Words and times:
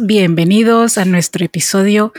bienvenidos 0.00 0.96
a 0.96 1.04
nuestro 1.04 1.44
episodio 1.44 2.14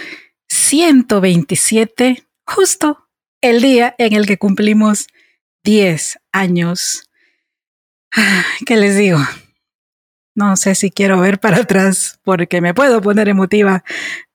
127, 0.50 2.24
justo 2.46 3.08
el 3.42 3.60
día 3.60 3.96
en 3.98 4.14
el 4.14 4.28
que 4.28 4.38
cumplimos 4.38 5.08
10 5.64 6.20
años. 6.32 7.10
¿Qué 8.68 8.78
les 8.78 8.98
digo? 8.98 9.18
No 10.36 10.56
sé 10.58 10.76
si 10.76 10.92
quiero 10.92 11.20
ver 11.20 11.40
para 11.40 11.58
atrás 11.62 12.20
porque 12.24 12.62
me 12.62 12.76
puedo 12.76 13.02
poner 13.02 13.30
emotiva, 13.30 13.84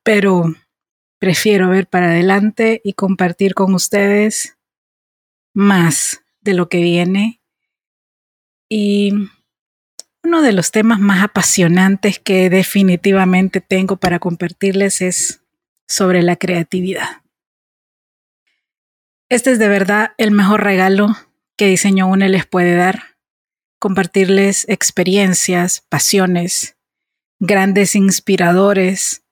pero 0.03 0.53
prefiero 1.21 1.69
ver 1.69 1.87
para 1.87 2.07
adelante 2.07 2.81
y 2.83 2.95
compartir 2.95 3.55
con 3.55 3.75
ustedes 3.75 4.57
más 5.55 6.21
de 6.41 6.55
lo 6.55 6.69
que 6.69 6.83
viene. 6.83 7.41
Y 8.69 9.13
uno 10.23 10.43
de 10.43 10.53
los 10.53 10.71
temas 10.71 11.01
más 11.01 11.23
apasionantes 11.23 12.19
que 12.19 12.51
definitivamente 12.51 13.61
tengo 13.61 13.97
para 13.97 14.19
compartirles 14.19 15.01
es 15.01 15.43
sobre 15.89 16.23
la 16.23 16.37
creatividad. 16.37 17.23
Este 19.29 19.53
es 19.53 19.59
de 19.59 19.69
verdad 19.69 20.13
el 20.19 20.33
mejor 20.33 20.63
regalo 20.65 21.17
que 21.57 21.67
Diseño 21.67 22.07
UNE 22.09 22.29
les 22.29 22.47
puede 22.47 22.75
dar. 22.75 23.17
Compartirles 23.79 24.69
experiencias, 24.69 25.85
pasiones, 25.89 26.77
grandes 27.39 27.95
inspiradores 27.95 29.23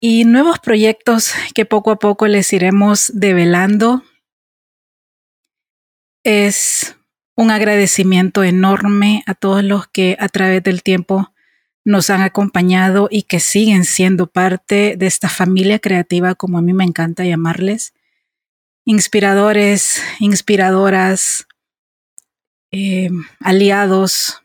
y 0.00 0.24
nuevos 0.24 0.60
proyectos 0.60 1.32
que 1.54 1.64
poco 1.64 1.90
a 1.90 1.98
poco 1.98 2.28
les 2.28 2.52
iremos 2.52 3.10
develando. 3.14 4.04
Es 6.22 6.97
un 7.38 7.52
agradecimiento 7.52 8.42
enorme 8.42 9.22
a 9.26 9.32
todos 9.32 9.62
los 9.62 9.86
que 9.86 10.16
a 10.18 10.28
través 10.28 10.60
del 10.64 10.82
tiempo 10.82 11.32
nos 11.84 12.10
han 12.10 12.20
acompañado 12.20 13.06
y 13.12 13.22
que 13.22 13.38
siguen 13.38 13.84
siendo 13.84 14.26
parte 14.26 14.96
de 14.98 15.06
esta 15.06 15.28
familia 15.28 15.78
creativa, 15.78 16.34
como 16.34 16.58
a 16.58 16.62
mí 16.62 16.72
me 16.72 16.82
encanta 16.82 17.24
llamarles. 17.24 17.94
Inspiradores, 18.84 20.02
inspiradoras, 20.18 21.46
eh, 22.72 23.08
aliados, 23.38 24.42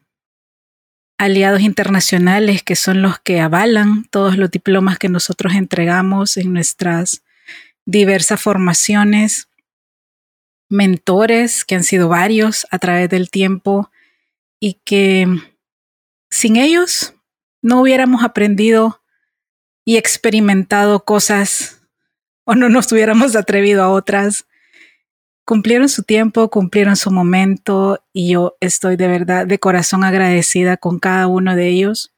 aliados 1.18 1.62
internacionales 1.62 2.62
que 2.62 2.76
son 2.76 3.02
los 3.02 3.18
que 3.18 3.40
avalan 3.40 4.06
todos 4.12 4.38
los 4.38 4.52
diplomas 4.52 5.00
que 5.00 5.10
nosotros 5.10 5.56
entregamos 5.56 6.38
en 6.38 6.54
nuestras 6.54 7.24
diversas 7.88 8.40
formaciones 8.40 9.48
mentores, 10.74 11.64
que 11.64 11.76
han 11.76 11.84
sido 11.84 12.10
varios 12.10 12.66
a 12.72 12.80
través 12.80 13.08
del 13.08 13.30
tiempo 13.30 13.92
y 14.60 14.82
que 14.84 15.28
sin 16.32 16.58
ellos 16.58 17.14
no 17.62 17.80
hubiéramos 17.80 18.24
aprendido 18.24 19.02
y 19.86 19.98
experimentado 19.98 21.06
cosas 21.06 21.82
o 22.44 22.56
no 22.56 22.70
nos 22.70 22.92
hubiéramos 22.92 23.36
atrevido 23.36 23.84
a 23.84 23.90
otras. 23.90 24.48
Cumplieron 25.46 25.90
su 25.90 26.04
tiempo, 26.04 26.50
cumplieron 26.50 26.96
su 26.96 27.12
momento 27.12 28.04
y 28.12 28.32
yo 28.32 28.58
estoy 28.60 28.96
de 28.96 29.08
verdad 29.08 29.46
de 29.46 29.60
corazón 29.60 30.04
agradecida 30.04 30.78
con 30.78 30.98
cada 30.98 31.28
uno 31.28 31.56
de 31.56 31.68
ellos 31.68 32.14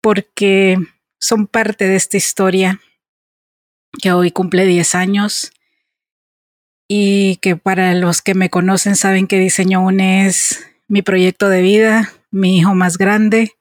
porque 0.00 0.78
son 1.20 1.46
parte 1.46 1.86
de 1.86 1.96
esta 1.96 2.16
historia 2.16 2.80
que 4.00 4.12
hoy 4.12 4.30
cumple 4.30 4.64
10 4.64 4.94
años 4.94 5.52
y 6.92 7.36
que 7.36 7.54
para 7.54 7.94
los 7.94 8.20
que 8.20 8.34
me 8.34 8.50
conocen 8.50 8.96
saben 8.96 9.28
que 9.28 9.38
Diseño 9.38 9.80
UNE 9.80 10.26
es 10.26 10.66
mi 10.88 11.02
proyecto 11.02 11.48
de 11.48 11.62
vida, 11.62 12.12
mi 12.32 12.58
hijo 12.58 12.74
más 12.74 12.98
grande, 12.98 13.52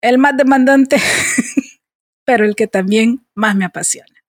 el 0.00 0.18
más 0.18 0.36
demandante, 0.36 0.96
pero 2.24 2.44
el 2.44 2.56
que 2.56 2.66
también 2.66 3.24
más 3.36 3.54
me 3.54 3.64
apasiona. 3.64 4.24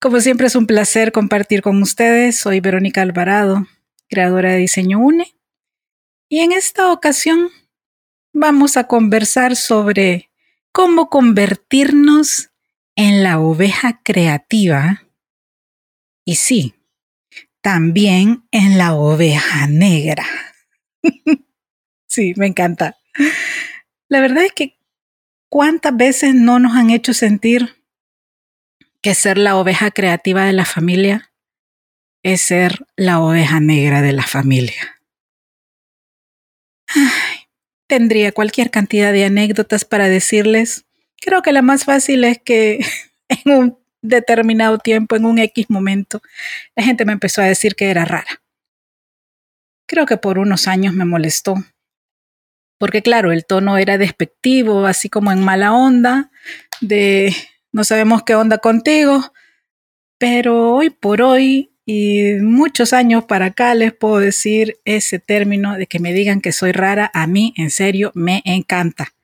Como 0.00 0.20
siempre 0.20 0.46
es 0.46 0.54
un 0.54 0.68
placer 0.68 1.10
compartir 1.10 1.60
con 1.60 1.82
ustedes. 1.82 2.38
Soy 2.38 2.60
Verónica 2.60 3.02
Alvarado, 3.02 3.66
creadora 4.08 4.52
de 4.52 4.58
Diseño 4.58 5.00
UNE, 5.00 5.34
y 6.28 6.38
en 6.38 6.52
esta 6.52 6.92
ocasión 6.92 7.48
vamos 8.32 8.76
a 8.76 8.84
conversar 8.84 9.56
sobre 9.56 10.30
cómo 10.70 11.10
convertirnos 11.10 12.50
en 12.94 13.24
la 13.24 13.40
oveja 13.40 14.02
creativa. 14.04 15.05
Y 16.26 16.34
sí, 16.34 16.74
también 17.62 18.46
en 18.50 18.76
la 18.76 18.94
oveja 18.94 19.68
negra. 19.68 20.26
sí, 22.08 22.34
me 22.36 22.48
encanta. 22.48 22.98
La 24.08 24.20
verdad 24.20 24.44
es 24.44 24.52
que 24.52 24.76
cuántas 25.48 25.96
veces 25.96 26.34
no 26.34 26.58
nos 26.58 26.74
han 26.76 26.90
hecho 26.90 27.14
sentir 27.14 27.76
que 29.00 29.14
ser 29.14 29.38
la 29.38 29.56
oveja 29.56 29.92
creativa 29.92 30.44
de 30.44 30.52
la 30.52 30.64
familia 30.64 31.32
es 32.24 32.42
ser 32.42 32.84
la 32.96 33.20
oveja 33.20 33.60
negra 33.60 34.02
de 34.02 34.12
la 34.12 34.24
familia. 34.24 35.00
tendría 37.86 38.32
cualquier 38.32 38.72
cantidad 38.72 39.12
de 39.12 39.26
anécdotas 39.26 39.84
para 39.84 40.08
decirles. 40.08 40.86
Creo 41.20 41.42
que 41.42 41.52
la 41.52 41.62
más 41.62 41.84
fácil 41.84 42.24
es 42.24 42.38
que 42.42 42.84
en 43.28 43.52
un 43.52 43.85
determinado 44.08 44.78
tiempo, 44.78 45.16
en 45.16 45.24
un 45.24 45.38
X 45.38 45.70
momento, 45.70 46.22
la 46.74 46.82
gente 46.82 47.04
me 47.04 47.12
empezó 47.12 47.42
a 47.42 47.46
decir 47.46 47.74
que 47.74 47.90
era 47.90 48.04
rara. 48.04 48.42
Creo 49.88 50.06
que 50.06 50.16
por 50.16 50.38
unos 50.38 50.66
años 50.66 50.94
me 50.94 51.04
molestó, 51.04 51.56
porque 52.78 53.02
claro, 53.02 53.32
el 53.32 53.46
tono 53.46 53.78
era 53.78 53.98
despectivo, 53.98 54.86
así 54.86 55.08
como 55.08 55.32
en 55.32 55.44
mala 55.44 55.72
onda, 55.72 56.30
de 56.80 57.34
no 57.72 57.84
sabemos 57.84 58.22
qué 58.22 58.34
onda 58.34 58.58
contigo, 58.58 59.32
pero 60.18 60.74
hoy 60.74 60.90
por 60.90 61.22
hoy 61.22 61.72
y 61.84 62.34
muchos 62.42 62.92
años 62.92 63.24
para 63.24 63.46
acá 63.46 63.74
les 63.74 63.94
puedo 63.94 64.18
decir 64.18 64.78
ese 64.84 65.18
término 65.18 65.76
de 65.76 65.86
que 65.86 66.00
me 66.00 66.12
digan 66.12 66.40
que 66.40 66.52
soy 66.52 66.72
rara, 66.72 67.10
a 67.14 67.26
mí 67.26 67.54
en 67.56 67.70
serio 67.70 68.10
me 68.14 68.42
encanta. 68.44 69.15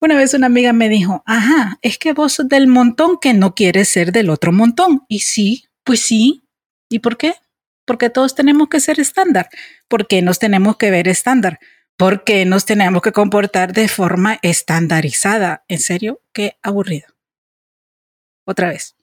Una 0.00 0.16
vez 0.16 0.34
una 0.34 0.46
amiga 0.46 0.72
me 0.72 0.88
dijo, 0.88 1.22
ajá, 1.26 1.78
es 1.82 1.98
que 1.98 2.12
vos 2.12 2.34
sos 2.34 2.48
del 2.48 2.66
montón 2.66 3.18
que 3.20 3.32
no 3.32 3.54
quieres 3.54 3.88
ser 3.88 4.12
del 4.12 4.30
otro 4.30 4.52
montón. 4.52 5.04
Y 5.08 5.20
sí, 5.20 5.64
pues 5.84 6.00
sí. 6.00 6.44
¿Y 6.88 6.98
por 6.98 7.16
qué? 7.16 7.34
Porque 7.86 8.10
todos 8.10 8.34
tenemos 8.34 8.68
que 8.68 8.80
ser 8.80 9.00
estándar. 9.00 9.48
¿Por 9.88 10.06
qué 10.06 10.22
nos 10.22 10.38
tenemos 10.38 10.76
que 10.76 10.90
ver 10.90 11.08
estándar? 11.08 11.58
¿Por 11.96 12.24
qué 12.24 12.44
nos 12.44 12.66
tenemos 12.66 13.00
que 13.00 13.12
comportar 13.12 13.72
de 13.72 13.88
forma 13.88 14.38
estandarizada? 14.42 15.64
En 15.68 15.78
serio, 15.78 16.20
qué 16.32 16.58
aburrido. 16.62 17.08
Otra 18.44 18.68
vez, 18.68 18.96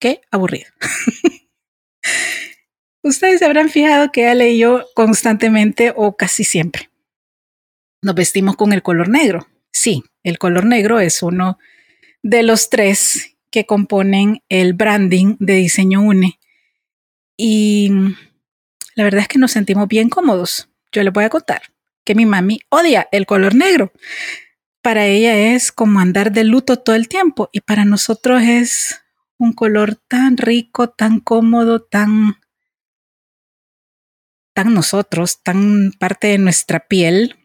qué 0.00 0.22
aburrido. 0.30 0.70
Ustedes 3.04 3.38
se 3.38 3.44
habrán 3.44 3.68
fijado 3.68 4.10
que 4.12 4.26
Ale 4.26 4.50
y 4.50 4.58
yo 4.58 4.86
constantemente 4.94 5.92
o 5.94 6.16
casi 6.16 6.44
siempre 6.44 6.92
nos 8.02 8.14
vestimos 8.16 8.56
con 8.56 8.72
el 8.72 8.82
color 8.82 9.08
negro. 9.08 9.46
Sí, 9.72 10.04
el 10.22 10.38
color 10.38 10.66
negro 10.66 11.00
es 11.00 11.22
uno 11.22 11.58
de 12.22 12.42
los 12.42 12.70
tres 12.70 13.36
que 13.50 13.66
componen 13.66 14.42
el 14.48 14.74
branding 14.74 15.36
de 15.38 15.54
Diseño 15.54 16.02
UNE. 16.02 16.38
Y 17.36 17.90
la 18.94 19.04
verdad 19.04 19.22
es 19.22 19.28
que 19.28 19.38
nos 19.38 19.52
sentimos 19.52 19.88
bien 19.88 20.08
cómodos. 20.08 20.68
Yo 20.92 21.02
les 21.02 21.12
voy 21.12 21.24
a 21.24 21.30
contar 21.30 21.62
que 22.04 22.14
mi 22.14 22.26
mami 22.26 22.60
odia 22.68 23.08
el 23.12 23.26
color 23.26 23.54
negro. 23.54 23.92
Para 24.82 25.06
ella 25.06 25.54
es 25.54 25.72
como 25.72 26.00
andar 26.00 26.32
de 26.32 26.44
luto 26.44 26.78
todo 26.78 26.96
el 26.96 27.08
tiempo 27.08 27.48
y 27.52 27.60
para 27.60 27.84
nosotros 27.84 28.42
es 28.42 29.00
un 29.38 29.52
color 29.52 29.96
tan 29.96 30.36
rico, 30.36 30.90
tan 30.90 31.20
cómodo, 31.20 31.82
tan 31.82 32.36
tan 34.54 34.74
nosotros, 34.74 35.42
tan 35.42 35.92
parte 35.98 36.28
de 36.28 36.38
nuestra 36.38 36.86
piel 36.86 37.41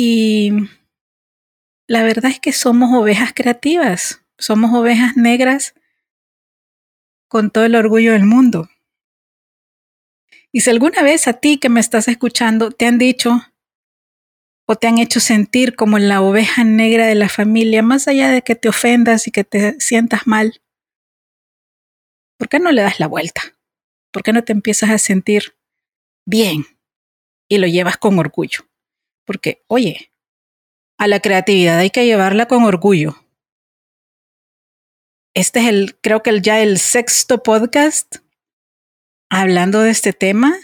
y 0.00 0.52
la 1.88 2.04
verdad 2.04 2.30
es 2.30 2.38
que 2.38 2.52
somos 2.52 2.92
ovejas 2.92 3.32
creativas, 3.34 4.24
somos 4.38 4.72
ovejas 4.72 5.16
negras 5.16 5.74
con 7.26 7.50
todo 7.50 7.64
el 7.64 7.74
orgullo 7.74 8.12
del 8.12 8.24
mundo. 8.24 8.68
Y 10.52 10.60
si 10.60 10.70
alguna 10.70 11.02
vez 11.02 11.26
a 11.26 11.32
ti 11.32 11.58
que 11.58 11.68
me 11.68 11.80
estás 11.80 12.06
escuchando 12.06 12.70
te 12.70 12.86
han 12.86 12.98
dicho 12.98 13.40
o 14.68 14.76
te 14.76 14.86
han 14.86 14.98
hecho 14.98 15.18
sentir 15.18 15.74
como 15.74 15.98
la 15.98 16.22
oveja 16.22 16.62
negra 16.62 17.08
de 17.08 17.16
la 17.16 17.28
familia, 17.28 17.82
más 17.82 18.06
allá 18.06 18.30
de 18.30 18.42
que 18.42 18.54
te 18.54 18.68
ofendas 18.68 19.26
y 19.26 19.32
que 19.32 19.42
te 19.42 19.80
sientas 19.80 20.28
mal, 20.28 20.62
¿por 22.38 22.48
qué 22.48 22.60
no 22.60 22.70
le 22.70 22.82
das 22.82 23.00
la 23.00 23.08
vuelta? 23.08 23.58
¿Por 24.12 24.22
qué 24.22 24.32
no 24.32 24.44
te 24.44 24.52
empiezas 24.52 24.90
a 24.90 24.98
sentir 24.98 25.56
bien 26.24 26.66
y 27.48 27.58
lo 27.58 27.66
llevas 27.66 27.96
con 27.96 28.16
orgullo? 28.20 28.67
Porque, 29.28 29.62
oye, 29.66 30.10
a 30.96 31.06
la 31.06 31.20
creatividad 31.20 31.78
hay 31.78 31.90
que 31.90 32.06
llevarla 32.06 32.48
con 32.48 32.64
orgullo. 32.64 33.22
Este 35.34 35.60
es 35.60 35.66
el, 35.66 35.98
creo 36.00 36.22
que 36.22 36.30
el, 36.30 36.40
ya 36.40 36.62
el 36.62 36.78
sexto 36.78 37.42
podcast 37.42 38.16
hablando 39.28 39.82
de 39.82 39.90
este 39.90 40.14
tema. 40.14 40.56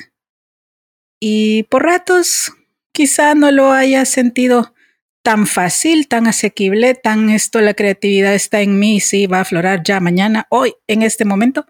Y 1.21 1.65
por 1.65 1.83
ratos 1.83 2.53
quizá 2.93 3.35
no 3.35 3.51
lo 3.51 3.71
haya 3.71 4.07
sentido 4.07 4.75
tan 5.23 5.47
fácil, 5.47 6.09
tan 6.09 6.27
asequible, 6.27 6.95
tan 6.95 7.29
esto, 7.29 7.61
la 7.61 7.75
creatividad 7.75 8.35
está 8.35 8.63
en 8.63 8.79
mí, 8.79 8.99
sí, 8.99 9.27
va 9.27 9.39
a 9.39 9.43
aflorar 9.43 9.83
ya 9.83 10.01
mañana, 10.01 10.47
hoy, 10.49 10.73
en 10.87 11.03
este 11.03 11.27
momento. 11.27 11.67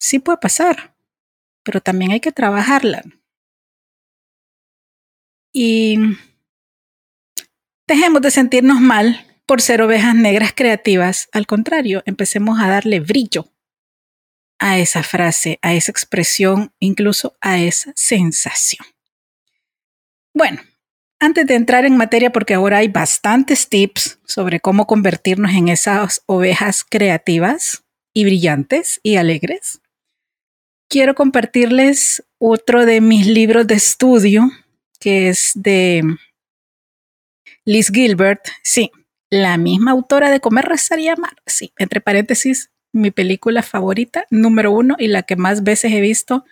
Sí 0.00 0.20
puede 0.20 0.38
pasar, 0.38 0.94
pero 1.64 1.82
también 1.82 2.12
hay 2.12 2.20
que 2.20 2.32
trabajarla. 2.32 3.02
Y 5.52 5.98
dejemos 7.86 8.22
de 8.22 8.30
sentirnos 8.30 8.80
mal 8.80 9.26
por 9.46 9.62
ser 9.62 9.82
ovejas 9.82 10.14
negras 10.14 10.52
creativas. 10.54 11.28
Al 11.32 11.46
contrario, 11.46 12.02
empecemos 12.06 12.60
a 12.60 12.68
darle 12.68 13.00
brillo 13.00 13.50
a 14.58 14.78
esa 14.78 15.02
frase, 15.02 15.58
a 15.62 15.74
esa 15.74 15.90
expresión, 15.90 16.72
incluso 16.80 17.36
a 17.40 17.58
esa 17.58 17.92
sensación. 17.94 18.86
Bueno, 20.34 20.60
antes 21.20 21.46
de 21.46 21.54
entrar 21.54 21.84
en 21.84 21.96
materia, 21.96 22.30
porque 22.30 22.54
ahora 22.54 22.78
hay 22.78 22.88
bastantes 22.88 23.68
tips 23.68 24.20
sobre 24.24 24.60
cómo 24.60 24.86
convertirnos 24.86 25.52
en 25.52 25.68
esas 25.68 26.22
ovejas 26.26 26.84
creativas 26.84 27.84
y 28.12 28.24
brillantes 28.24 29.00
y 29.02 29.16
alegres, 29.16 29.80
quiero 30.88 31.14
compartirles 31.14 32.24
otro 32.38 32.86
de 32.86 33.00
mis 33.00 33.26
libros 33.26 33.66
de 33.66 33.74
estudio, 33.74 34.50
que 34.98 35.28
es 35.28 35.52
de 35.54 36.02
Liz 37.64 37.90
Gilbert. 37.92 38.40
Sí, 38.62 38.90
la 39.30 39.56
misma 39.56 39.92
autora 39.92 40.30
de 40.30 40.40
Comer, 40.40 40.64
Rezar 40.64 40.98
y 40.98 41.08
Amar. 41.08 41.36
Sí, 41.46 41.72
entre 41.78 42.00
paréntesis, 42.00 42.70
mi 42.92 43.10
película 43.10 43.62
favorita, 43.62 44.24
número 44.30 44.72
uno, 44.72 44.96
y 44.98 45.08
la 45.08 45.22
que 45.22 45.36
más 45.36 45.62
veces 45.62 45.92
he 45.92 46.00
visto. 46.00 46.44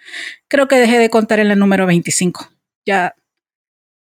Creo 0.49 0.69
que 0.69 0.77
dejé 0.77 0.99
de 0.99 1.11
contar 1.11 1.41
en 1.41 1.49
la 1.49 1.57
número 1.57 1.87
25. 1.87 2.51
Ya, 2.87 3.15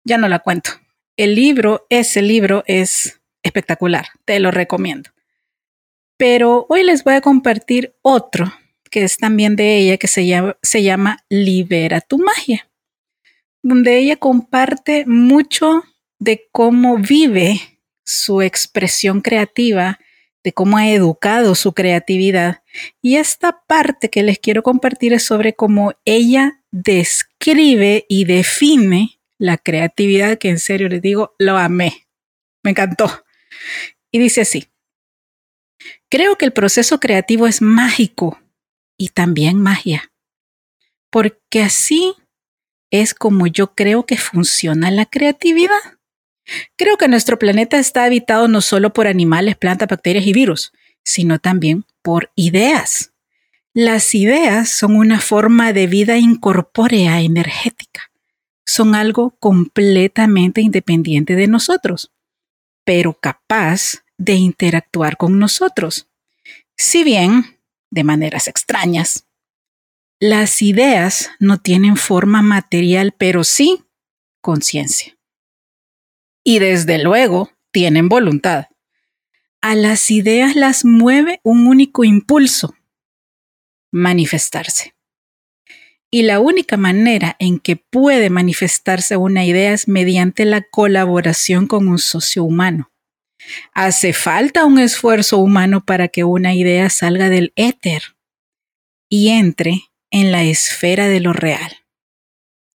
ya 0.04 0.18
no 0.18 0.28
la 0.28 0.40
cuento. 0.40 0.72
El 1.18 1.36
libro, 1.36 1.88
ese 1.90 2.22
libro 2.22 2.64
es 2.68 3.22
espectacular, 3.44 4.08
te 4.26 4.40
lo 4.40 4.52
recomiendo. 4.52 5.12
Pero 6.18 6.66
hoy 6.70 6.84
les 6.84 7.04
voy 7.04 7.16
a 7.16 7.22
compartir 7.22 7.96
otro 8.02 8.52
que 8.96 9.04
es 9.04 9.18
también 9.18 9.58
de 9.58 9.78
ella, 9.78 9.98
que 9.98 10.08
se 10.08 10.26
llama, 10.26 10.58
se 10.62 10.82
llama 10.82 11.18
Libera 11.28 12.00
tu 12.00 12.18
magia, 12.18 12.70
donde 13.66 13.98
ella 13.98 14.16
comparte 14.18 15.06
mucho 15.08 15.84
de 16.20 16.48
cómo 16.52 16.98
vive 16.98 17.82
su 18.04 18.44
expresión 18.44 19.22
creativa 19.22 20.00
de 20.44 20.54
cómo 20.54 20.78
ha 20.78 20.88
educado 20.88 21.56
su 21.56 21.74
creatividad. 21.74 22.62
Y 23.02 23.16
esta 23.16 23.64
parte 23.66 24.12
que 24.12 24.22
les 24.22 24.38
quiero 24.38 24.62
compartir 24.62 25.12
es 25.12 25.24
sobre 25.24 25.56
cómo 25.56 25.94
ella 26.06 26.62
describe 26.70 28.06
y 28.08 28.26
define 28.26 29.20
la 29.40 29.58
creatividad, 29.58 30.38
que 30.38 30.50
en 30.50 30.60
serio 30.60 30.88
les 30.88 31.02
digo, 31.02 31.34
lo 31.40 31.58
amé. 31.58 32.08
Me 32.62 32.70
encantó. 32.70 33.26
Y 34.12 34.20
dice 34.20 34.42
así, 34.42 34.68
creo 36.10 36.36
que 36.38 36.46
el 36.46 36.54
proceso 36.54 37.00
creativo 37.00 37.48
es 37.48 37.64
mágico 37.64 38.40
y 39.00 39.10
también 39.10 39.60
magia, 39.60 40.12
porque 41.10 41.64
así 41.64 42.14
es 42.92 43.14
como 43.14 43.48
yo 43.48 43.74
creo 43.74 44.06
que 44.06 44.18
funciona 44.18 44.92
la 44.92 45.06
creatividad. 45.06 45.80
Creo 46.76 46.98
que 46.98 47.08
nuestro 47.08 47.40
planeta 47.40 47.80
está 47.80 48.04
habitado 48.04 48.48
no 48.48 48.62
solo 48.62 48.94
por 48.94 49.08
animales, 49.08 49.56
plantas, 49.58 49.88
bacterias 49.88 50.26
y 50.28 50.34
virus, 50.34 50.72
sino 51.04 51.40
también 51.40 51.86
por 52.02 52.32
ideas. 52.36 53.14
Las 53.74 54.16
ideas 54.16 54.70
son 54.70 54.96
una 54.96 55.20
forma 55.20 55.74
de 55.74 55.88
vida 55.88 56.18
incorpórea 56.18 57.22
energética. 57.22 58.12
Son 58.66 58.96
algo 58.96 59.36
completamente 59.40 60.62
independiente 60.62 61.36
de 61.36 61.48
nosotros, 61.48 62.12
pero 62.84 63.14
capaz 63.14 64.04
de 64.18 64.34
interactuar 64.34 65.18
con 65.18 65.40
nosotros. 65.40 66.08
Si 66.78 67.04
bien, 67.04 67.60
de 67.92 68.04
maneras 68.04 68.48
extrañas, 68.48 69.25
las 70.20 70.62
ideas 70.62 71.32
no 71.40 71.60
tienen 71.60 71.98
forma 71.98 72.42
material, 72.42 73.14
pero 73.18 73.44
sí 73.44 73.84
conciencia 74.42 75.16
y 76.46 76.60
desde 76.60 77.00
luego 77.00 77.52
tienen 77.72 78.08
voluntad. 78.08 78.68
A 79.62 79.76
las 79.76 80.12
ideas 80.12 80.56
las 80.56 80.86
mueve 80.86 81.42
un 81.44 81.68
único 81.68 82.06
impulso, 82.06 82.76
manifestarse. 83.92 84.96
Y 86.12 86.22
la 86.22 86.40
única 86.40 86.78
manera 86.78 87.36
en 87.40 87.60
que 87.60 87.76
puede 87.76 88.30
manifestarse 88.30 89.18
una 89.18 89.44
idea 89.44 89.74
es 89.74 89.88
mediante 89.88 90.46
la 90.46 90.62
colaboración 90.62 91.68
con 91.68 91.88
un 91.88 91.98
socio 91.98 92.44
humano. 92.44 92.92
Hace 93.74 94.14
falta 94.14 94.66
un 94.66 94.80
esfuerzo 94.80 95.40
humano 95.40 95.84
para 95.84 96.08
que 96.08 96.24
una 96.24 96.54
idea 96.54 96.90
salga 96.90 97.30
del 97.30 97.52
éter 97.56 98.16
y 99.10 99.30
entre 99.30 99.82
en 100.16 100.32
la 100.32 100.46
esfera 100.46 101.10
de 101.10 101.20
lo 101.20 101.34
real. 101.34 101.76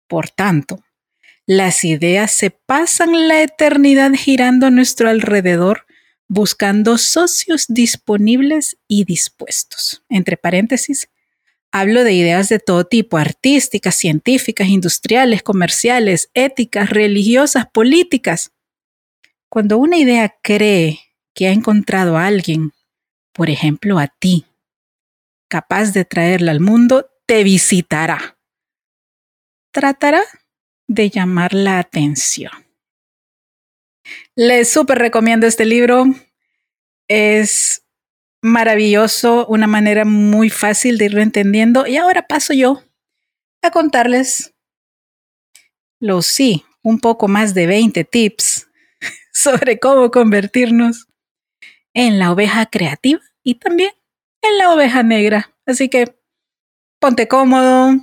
Por 0.07 0.27
tanto, 0.27 0.83
las 1.45 1.83
ideas 1.83 2.31
se 2.31 2.49
pasan 2.49 3.27
la 3.27 3.43
eternidad 3.43 4.11
girando 4.15 4.65
a 4.65 4.71
nuestro 4.71 5.07
alrededor 5.07 5.85
buscando 6.27 6.97
socios 6.97 7.65
disponibles 7.69 8.79
y 8.87 9.05
dispuestos. 9.05 10.03
Entre 10.09 10.35
paréntesis, 10.35 11.09
hablo 11.71 12.03
de 12.03 12.13
ideas 12.13 12.49
de 12.49 12.57
todo 12.57 12.85
tipo, 12.85 13.17
artísticas, 13.17 13.93
científicas, 13.93 14.67
industriales, 14.69 15.43
comerciales, 15.43 16.31
éticas, 16.33 16.89
religiosas, 16.89 17.67
políticas. 17.71 18.51
Cuando 19.47 19.77
una 19.77 19.97
idea 19.97 20.35
cree 20.41 21.01
que 21.35 21.45
ha 21.45 21.51
encontrado 21.51 22.17
a 22.17 22.25
alguien, 22.25 22.71
por 23.31 23.51
ejemplo 23.51 23.99
a 23.99 24.07
ti, 24.07 24.47
capaz 25.47 25.93
de 25.93 26.03
traerla 26.03 26.49
al 26.49 26.61
mundo, 26.61 27.11
te 27.27 27.43
visitará. 27.43 28.37
Tratará 29.71 30.23
de 30.87 31.09
llamar 31.09 31.53
la 31.53 31.77
atención. 31.77 32.51
Les 34.35 34.69
súper 34.69 34.97
recomiendo 34.97 35.45
este 35.45 35.65
libro. 35.65 36.05
Es 37.09 37.83
maravilloso, 38.41 39.45
una 39.47 39.67
manera 39.67 40.05
muy 40.05 40.49
fácil 40.49 40.97
de 40.97 41.05
irlo 41.05 41.21
entendiendo. 41.21 41.85
Y 41.85 41.97
ahora 41.97 42.27
paso 42.27 42.53
yo 42.53 42.81
a 43.61 43.71
contarles 43.71 44.53
los 45.99 46.25
sí, 46.25 46.63
un 46.81 46.99
poco 46.99 47.27
más 47.27 47.53
de 47.53 47.67
20 47.67 48.03
tips 48.05 48.67
sobre 49.33 49.79
cómo 49.79 50.11
convertirnos 50.11 51.07
en 51.93 52.19
la 52.19 52.31
oveja 52.31 52.67
creativa 52.67 53.19
y 53.43 53.55
también 53.55 53.91
en 54.41 54.57
la 54.57 54.73
oveja 54.73 55.03
negra. 55.03 55.53
Así 55.65 55.89
que 55.89 56.16
ponte 56.99 57.27
cómodo, 57.27 57.95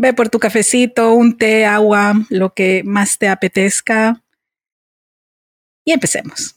Ve 0.00 0.14
por 0.14 0.28
tu 0.28 0.38
cafecito, 0.38 1.12
un 1.12 1.36
té, 1.36 1.66
agua, 1.66 2.14
lo 2.30 2.54
que 2.54 2.84
más 2.84 3.18
te 3.18 3.28
apetezca. 3.28 4.22
Y 5.84 5.90
empecemos. 5.90 6.54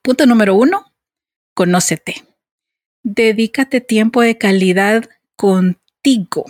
Punto 0.00 0.24
número 0.24 0.54
uno, 0.54 0.94
conócete. 1.52 2.24
Dedícate 3.02 3.82
tiempo 3.82 4.22
de 4.22 4.38
calidad 4.38 5.10
contigo. 5.36 6.46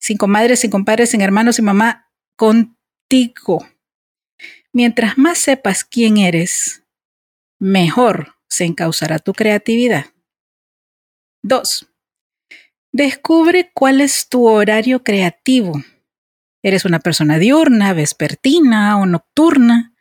Sin 0.00 0.16
comadres, 0.16 0.60
sin 0.60 0.70
compadres, 0.70 1.10
sin 1.10 1.20
hermanos, 1.20 1.56
sin 1.56 1.66
mamá, 1.66 2.10
contigo. 2.36 3.68
Mientras 4.72 5.18
más 5.18 5.36
sepas 5.36 5.84
quién 5.84 6.16
eres, 6.16 6.84
mejor 7.58 8.36
se 8.48 8.64
encauzará 8.64 9.18
tu 9.18 9.34
creatividad. 9.34 10.06
Dos, 11.42 11.86
Descubre 12.96 13.70
cuál 13.74 14.00
es 14.00 14.26
tu 14.30 14.46
horario 14.46 15.04
creativo. 15.04 15.84
¿Eres 16.62 16.86
una 16.86 16.98
persona 16.98 17.38
diurna, 17.38 17.92
vespertina 17.92 18.98
o 18.98 19.04
nocturna? 19.04 19.94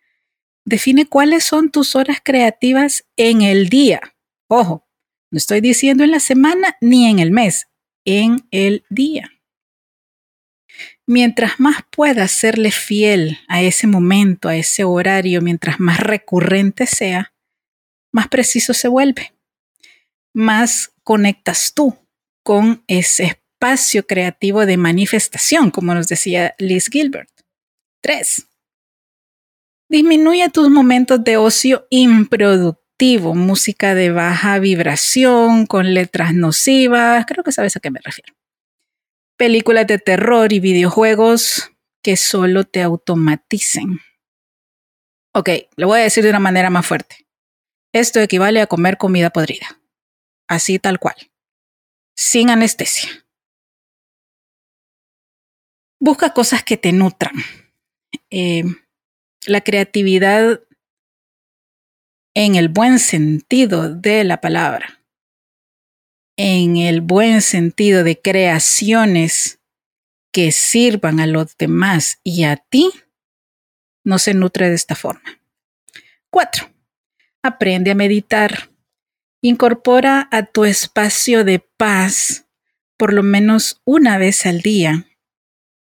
Define 0.63 1.05
cuáles 1.05 1.43
son 1.43 1.71
tus 1.71 1.97
horas 1.97 2.19
creativas 2.23 3.05
en 3.17 3.41
el 3.41 3.67
día. 3.67 3.99
Ojo, 4.47 4.87
no 5.29 5.37
estoy 5.37 5.59
diciendo 5.59 6.05
en 6.05 6.11
la 6.11 6.21
semana 6.21 6.77
ni 6.79 7.09
en 7.09 7.19
el 7.19 7.31
mes, 7.31 7.67
en 8.05 8.47
el 8.51 8.85
día. 8.89 9.29
Mientras 11.05 11.59
más 11.59 11.79
puedas 11.91 12.31
serle 12.31 12.71
fiel 12.71 13.39
a 13.49 13.61
ese 13.61 13.87
momento, 13.87 14.47
a 14.47 14.55
ese 14.55 14.85
horario, 14.85 15.41
mientras 15.41 15.81
más 15.81 15.99
recurrente 15.99 16.85
sea, 16.85 17.33
más 18.13 18.29
preciso 18.29 18.73
se 18.73 18.87
vuelve. 18.87 19.33
Más 20.33 20.93
conectas 21.03 21.73
tú 21.75 22.04
con 22.45 22.83
ese 22.85 23.23
espacio 23.23 24.05
creativo 24.05 24.67
de 24.67 24.77
manifestación, 24.77 25.71
como 25.71 25.95
nos 25.95 26.07
decía 26.07 26.53
Liz 26.59 26.89
Gilbert. 26.91 27.31
3. 28.01 28.47
Disminuye 29.89 30.47
tus 30.51 30.69
momentos 30.69 31.23
de 31.23 31.37
ocio 31.37 31.87
improductivo, 31.89 33.33
música 33.33 33.95
de 33.95 34.11
baja 34.11 34.59
vibración, 34.59 35.65
con 35.65 35.95
letras 35.95 36.35
nocivas, 36.35 37.25
creo 37.25 37.43
que 37.43 37.51
sabes 37.51 37.77
a 37.77 37.79
qué 37.79 37.89
me 37.89 37.99
refiero. 38.03 38.35
Películas 39.37 39.87
de 39.87 39.97
terror 39.97 40.53
y 40.53 40.59
videojuegos 40.59 41.71
que 42.03 42.15
solo 42.15 42.63
te 42.63 42.83
automaticen. 42.83 44.01
Ok, 45.33 45.49
lo 45.77 45.87
voy 45.87 46.01
a 46.01 46.03
decir 46.03 46.23
de 46.23 46.29
una 46.29 46.39
manera 46.39 46.69
más 46.69 46.85
fuerte. 46.85 47.25
Esto 47.91 48.19
equivale 48.19 48.61
a 48.61 48.67
comer 48.67 48.97
comida 48.97 49.31
podrida. 49.31 49.81
Así 50.47 50.77
tal 50.77 50.99
cual. 50.99 51.15
Sin 52.15 52.49
anestesia. 52.49 53.09
Busca 55.99 56.33
cosas 56.33 56.63
que 56.63 56.77
te 56.77 56.91
nutran. 56.91 57.35
Eh, 58.29 58.63
la 59.45 59.61
creatividad 59.61 60.61
en 62.33 62.55
el 62.55 62.69
buen 62.69 62.99
sentido 62.99 63.93
de 63.93 64.23
la 64.23 64.41
palabra, 64.41 65.01
en 66.37 66.75
el 66.77 67.01
buen 67.01 67.41
sentido 67.41 68.03
de 68.03 68.21
creaciones 68.21 69.59
que 70.31 70.51
sirvan 70.51 71.21
a 71.21 71.27
los 71.27 71.57
demás 71.57 72.19
y 72.23 72.43
a 72.43 72.57
ti, 72.57 72.91
no 74.03 74.19
se 74.19 74.33
nutre 74.33 74.69
de 74.69 74.75
esta 74.75 74.95
forma. 74.95 75.39
Cuatro, 76.29 76.69
aprende 77.41 77.91
a 77.91 77.95
meditar. 77.95 78.69
Incorpora 79.47 80.27
a 80.31 80.47
tu 80.47 80.65
espacio 80.65 81.43
de 81.43 81.59
paz 81.59 82.47
por 82.97 83.13
lo 83.13 83.21
menos 83.21 83.79
una 83.85 84.17
vez 84.17 84.47
al 84.47 84.61
día. 84.61 85.05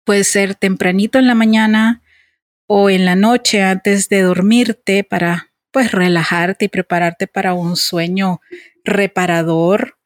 Puede 0.03 0.25
ser 0.25 0.53
tempranito 0.53 1.17
en 1.17 1.27
la 1.27 1.33
mañana 1.33 2.03
o 2.67 2.89
en 2.89 3.05
la 3.05 3.15
noche 3.15 3.63
antes 3.63 4.09
de 4.09 4.23
dormirte 4.23 5.05
para 5.05 5.53
pues 5.71 5.93
relajarte 5.93 6.65
y 6.65 6.67
prepararte 6.67 7.25
para 7.25 7.53
un 7.53 7.77
sueño 7.77 8.41
reparador. 8.83 9.97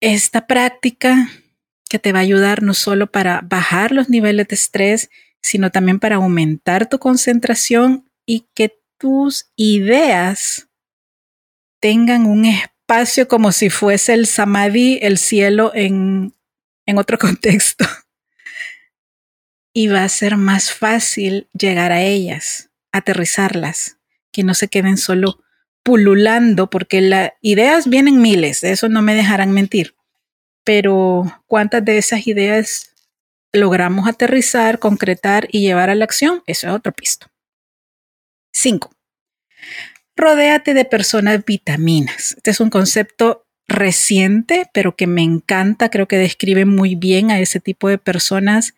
Esta 0.00 0.46
práctica 0.46 1.28
que 1.88 1.98
te 1.98 2.12
va 2.12 2.20
a 2.20 2.22
ayudar 2.22 2.62
no 2.62 2.74
solo 2.74 3.10
para 3.10 3.40
bajar 3.40 3.90
los 3.90 4.08
niveles 4.08 4.46
de 4.46 4.54
estrés, 4.54 5.10
sino 5.42 5.72
también 5.72 5.98
para 5.98 6.16
aumentar 6.16 6.88
tu 6.88 7.00
concentración 7.00 8.08
y 8.24 8.46
que 8.54 8.80
tus 8.96 9.50
ideas 9.56 10.69
tengan 11.80 12.26
un 12.26 12.44
espacio 12.44 13.28
como 13.28 13.52
si 13.52 13.70
fuese 13.70 14.14
el 14.14 14.26
samadhi, 14.26 14.98
el 15.02 15.18
cielo 15.18 15.72
en, 15.74 16.34
en 16.86 16.98
otro 16.98 17.18
contexto. 17.18 17.84
Y 19.72 19.88
va 19.88 20.04
a 20.04 20.08
ser 20.08 20.36
más 20.36 20.72
fácil 20.72 21.48
llegar 21.52 21.92
a 21.92 22.02
ellas, 22.02 22.70
aterrizarlas, 22.92 23.98
que 24.32 24.42
no 24.42 24.54
se 24.54 24.68
queden 24.68 24.96
solo 24.96 25.42
pululando, 25.82 26.68
porque 26.68 27.00
las 27.00 27.32
ideas 27.40 27.88
vienen 27.88 28.20
miles, 28.20 28.60
de 28.60 28.72
eso 28.72 28.88
no 28.88 29.00
me 29.00 29.14
dejarán 29.14 29.52
mentir. 29.52 29.94
Pero 30.64 31.42
¿cuántas 31.46 31.84
de 31.84 31.98
esas 31.98 32.26
ideas 32.26 32.90
logramos 33.52 34.08
aterrizar, 34.08 34.78
concretar 34.78 35.48
y 35.50 35.60
llevar 35.60 35.90
a 35.90 35.94
la 35.94 36.04
acción, 36.04 36.42
eso 36.46 36.68
es 36.68 36.74
otro 36.74 36.92
pisto. 36.92 37.26
5. 38.52 38.90
Rodéate 40.20 40.74
de 40.74 40.84
personas 40.84 41.42
vitaminas. 41.46 42.34
Este 42.36 42.50
es 42.50 42.60
un 42.60 42.68
concepto 42.68 43.46
reciente, 43.66 44.68
pero 44.74 44.94
que 44.94 45.06
me 45.06 45.22
encanta, 45.22 45.88
creo 45.88 46.08
que 46.08 46.18
describe 46.18 46.66
muy 46.66 46.94
bien 46.94 47.30
a 47.30 47.40
ese 47.40 47.58
tipo 47.58 47.88
de 47.88 47.96
personas 47.96 48.74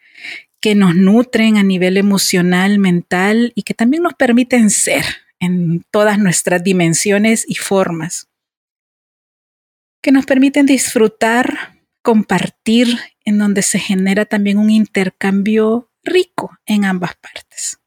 que 0.61 0.77
nos 0.77 0.95
nutren 0.95 1.57
a 1.57 1.65
nivel 1.65 1.97
emocional, 1.97 2.79
mental 2.79 3.53
y 3.57 3.65
que 3.65 3.75
también 3.75 4.05
nos 4.05 4.15
permiten 4.15 4.71
ser 4.71 5.05
en 5.41 5.85
todas 5.91 6.17
nuestras 6.17 6.63
dimensiones 6.63 7.45
y 7.49 7.57
formas, 7.57 8.29
que 10.01 10.13
nos 10.13 10.27
permiten 10.27 10.65
disfrutar, 10.67 11.81
compartir 12.03 13.01
en 13.25 13.39
donde 13.39 13.63
se 13.63 13.81
genera 13.81 14.27
también 14.27 14.59
un 14.59 14.71
intercambio 14.71 15.91
rico 16.05 16.57
en 16.67 16.85
ambas 16.85 17.17
partes. 17.17 17.81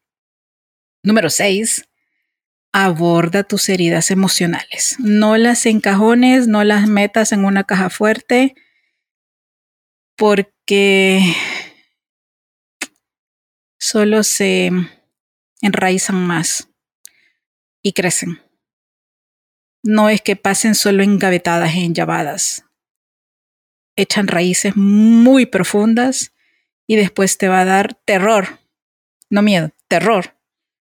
Número 1.03 1.29
6. 1.29 1.87
Aborda 2.77 3.43
tus 3.43 3.69
heridas 3.69 4.11
emocionales. 4.11 4.97
No 4.99 5.37
las 5.37 5.65
encajones, 5.65 6.49
no 6.49 6.65
las 6.65 6.89
metas 6.89 7.31
en 7.31 7.45
una 7.45 7.63
caja 7.63 7.89
fuerte, 7.89 8.53
porque 10.17 11.21
solo 13.79 14.23
se 14.23 14.71
enraizan 15.61 16.27
más 16.27 16.67
y 17.81 17.93
crecen. 17.93 18.41
No 19.81 20.09
es 20.09 20.21
que 20.21 20.35
pasen 20.35 20.75
solo 20.75 21.01
engavetadas, 21.01 21.75
enllavadas 21.75 22.65
echan 23.95 24.27
raíces 24.27 24.75
muy 24.75 25.45
profundas 25.45 26.33
y 26.87 26.97
después 26.97 27.37
te 27.37 27.47
va 27.47 27.61
a 27.61 27.65
dar 27.65 27.95
terror, 28.05 28.59
no 29.29 29.41
miedo, 29.41 29.71
terror 29.87 30.34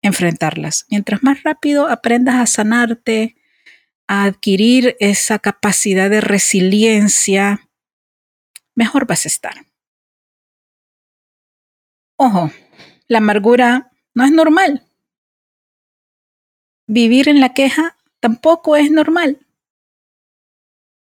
enfrentarlas. 0.03 0.87
Mientras 0.91 1.23
más 1.23 1.43
rápido 1.43 1.89
aprendas 1.89 2.37
a 2.37 2.47
sanarte, 2.47 3.37
a 4.09 4.25
adquirir 4.25 4.97
esa 5.01 5.39
capacidad 5.39 6.11
de 6.11 6.21
resiliencia, 6.21 7.69
mejor 8.75 9.07
vas 9.07 9.25
a 9.25 9.29
estar. 9.29 9.67
Ojo, 12.17 12.51
la 13.09 13.19
amargura 13.19 13.91
no 14.15 14.25
es 14.25 14.33
normal. 14.33 14.87
Vivir 16.87 17.29
en 17.29 17.41
la 17.41 17.55
queja 17.55 17.97
tampoco 18.21 18.77
es 18.77 18.91
normal. 18.91 19.47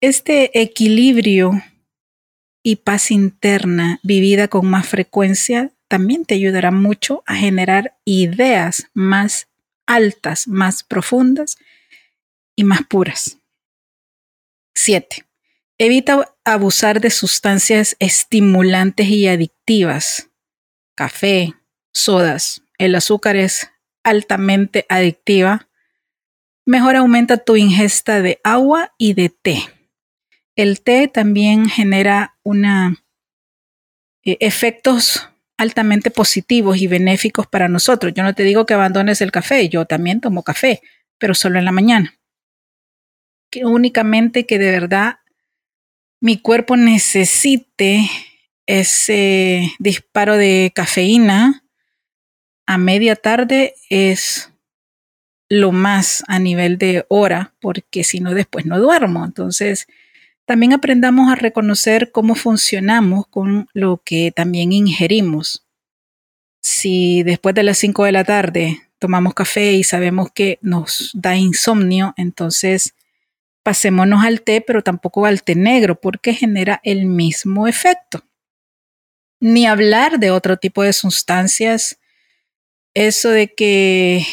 Este 0.00 0.60
equilibrio 0.60 1.52
y 2.62 2.76
paz 2.76 3.10
interna 3.10 4.00
vivida 4.02 4.48
con 4.48 4.66
más 4.66 4.88
frecuencia 4.88 5.75
también 5.88 6.24
te 6.24 6.34
ayudará 6.34 6.70
mucho 6.70 7.22
a 7.26 7.34
generar 7.34 7.96
ideas 8.04 8.88
más 8.92 9.48
altas, 9.86 10.48
más 10.48 10.82
profundas 10.82 11.56
y 12.56 12.64
más 12.64 12.80
puras. 12.88 13.38
7. 14.74 15.24
Evita 15.78 16.34
abusar 16.44 17.00
de 17.00 17.10
sustancias 17.10 17.96
estimulantes 17.98 19.08
y 19.08 19.28
adictivas. 19.28 20.30
Café, 20.94 21.54
sodas, 21.92 22.62
el 22.78 22.94
azúcar 22.94 23.36
es 23.36 23.70
altamente 24.02 24.86
adictiva. 24.88 25.68
Mejor 26.64 26.96
aumenta 26.96 27.38
tu 27.38 27.56
ingesta 27.56 28.22
de 28.22 28.40
agua 28.42 28.94
y 28.98 29.14
de 29.14 29.28
té. 29.28 29.62
El 30.56 30.80
té 30.80 31.08
también 31.08 31.68
genera 31.68 32.38
una, 32.42 33.04
eh, 34.24 34.38
efectos 34.40 35.28
altamente 35.56 36.10
positivos 36.10 36.78
y 36.78 36.86
benéficos 36.86 37.46
para 37.46 37.68
nosotros. 37.68 38.12
Yo 38.14 38.22
no 38.22 38.34
te 38.34 38.42
digo 38.42 38.66
que 38.66 38.74
abandones 38.74 39.20
el 39.20 39.32
café, 39.32 39.68
yo 39.68 39.86
también 39.86 40.20
tomo 40.20 40.42
café, 40.42 40.80
pero 41.18 41.34
solo 41.34 41.58
en 41.58 41.64
la 41.64 41.72
mañana. 41.72 42.18
Que 43.50 43.64
únicamente 43.64 44.46
que 44.46 44.58
de 44.58 44.70
verdad 44.70 45.18
mi 46.20 46.38
cuerpo 46.38 46.76
necesite 46.76 48.10
ese 48.66 49.72
disparo 49.78 50.36
de 50.36 50.72
cafeína 50.74 51.62
a 52.66 52.78
media 52.78 53.14
tarde 53.14 53.74
es 53.90 54.52
lo 55.48 55.70
más 55.70 56.24
a 56.26 56.40
nivel 56.40 56.78
de 56.78 57.06
hora, 57.08 57.54
porque 57.60 58.02
si 58.02 58.18
no 58.18 58.34
después 58.34 58.66
no 58.66 58.80
duermo. 58.80 59.24
Entonces, 59.24 59.86
también 60.46 60.72
aprendamos 60.72 61.30
a 61.30 61.34
reconocer 61.34 62.12
cómo 62.12 62.36
funcionamos 62.36 63.26
con 63.26 63.68
lo 63.74 64.00
que 64.04 64.32
también 64.34 64.72
ingerimos. 64.72 65.66
Si 66.62 67.22
después 67.24 67.54
de 67.54 67.64
las 67.64 67.78
5 67.78 68.04
de 68.04 68.12
la 68.12 68.24
tarde 68.24 68.80
tomamos 68.98 69.34
café 69.34 69.72
y 69.72 69.84
sabemos 69.84 70.30
que 70.32 70.58
nos 70.62 71.10
da 71.14 71.36
insomnio, 71.36 72.14
entonces 72.16 72.94
pasémonos 73.64 74.24
al 74.24 74.42
té, 74.42 74.60
pero 74.60 74.82
tampoco 74.82 75.26
al 75.26 75.42
té 75.42 75.56
negro, 75.56 76.00
porque 76.00 76.32
genera 76.32 76.80
el 76.84 77.06
mismo 77.06 77.66
efecto. 77.66 78.24
Ni 79.40 79.66
hablar 79.66 80.20
de 80.20 80.30
otro 80.30 80.56
tipo 80.56 80.84
de 80.84 80.92
sustancias. 80.92 81.98
Eso 82.94 83.30
de 83.30 83.52
que 83.52 84.24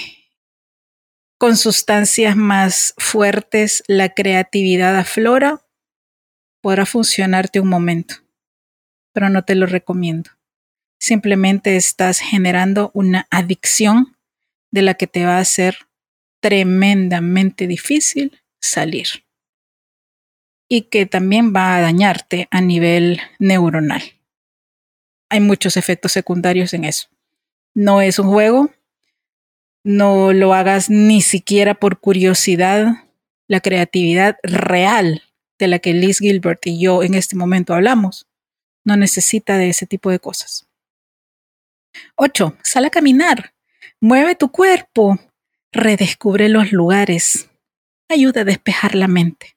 con 1.39 1.57
sustancias 1.57 2.35
más 2.35 2.93
fuertes 2.97 3.83
la 3.87 4.09
creatividad 4.09 4.95
aflora, 4.95 5.62
podrá 6.63 6.85
funcionarte 6.85 7.59
un 7.59 7.67
momento, 7.67 8.15
pero 9.11 9.29
no 9.29 9.43
te 9.43 9.53
lo 9.53 9.65
recomiendo. 9.65 10.31
Simplemente 10.97 11.75
estás 11.75 12.19
generando 12.19 12.89
una 12.93 13.27
adicción 13.29 14.15
de 14.71 14.81
la 14.81 14.93
que 14.93 15.05
te 15.05 15.25
va 15.25 15.39
a 15.39 15.45
ser 15.45 15.75
tremendamente 16.39 17.67
difícil 17.67 18.41
salir 18.61 19.07
y 20.69 20.83
que 20.83 21.05
también 21.05 21.53
va 21.53 21.75
a 21.75 21.81
dañarte 21.81 22.47
a 22.49 22.61
nivel 22.61 23.19
neuronal. 23.39 24.01
Hay 25.29 25.41
muchos 25.41 25.75
efectos 25.75 26.13
secundarios 26.13 26.73
en 26.73 26.85
eso. 26.85 27.09
No 27.73 28.01
es 28.01 28.19
un 28.19 28.29
juego, 28.29 28.71
no 29.83 30.31
lo 30.31 30.53
hagas 30.53 30.89
ni 30.89 31.21
siquiera 31.21 31.73
por 31.73 31.99
curiosidad. 31.99 32.87
La 33.49 33.59
creatividad 33.59 34.37
real 34.43 35.23
de 35.59 35.67
la 35.67 35.79
que 35.79 35.93
Liz 35.93 36.19
Gilbert 36.19 36.65
y 36.65 36.79
yo 36.79 37.03
en 37.03 37.13
este 37.13 37.35
momento 37.35 37.73
hablamos, 37.73 38.27
no 38.85 38.97
necesita 38.97 39.57
de 39.57 39.69
ese 39.69 39.85
tipo 39.85 40.09
de 40.09 40.19
cosas. 40.19 40.67
8. 42.15 42.57
Sal 42.63 42.85
a 42.85 42.89
caminar. 42.89 43.53
Mueve 44.01 44.35
tu 44.35 44.51
cuerpo. 44.51 45.19
Redescubre 45.71 46.49
los 46.49 46.71
lugares. 46.71 47.49
Ayuda 48.09 48.41
a 48.41 48.45
despejar 48.45 48.95
la 48.95 49.07
mente. 49.07 49.55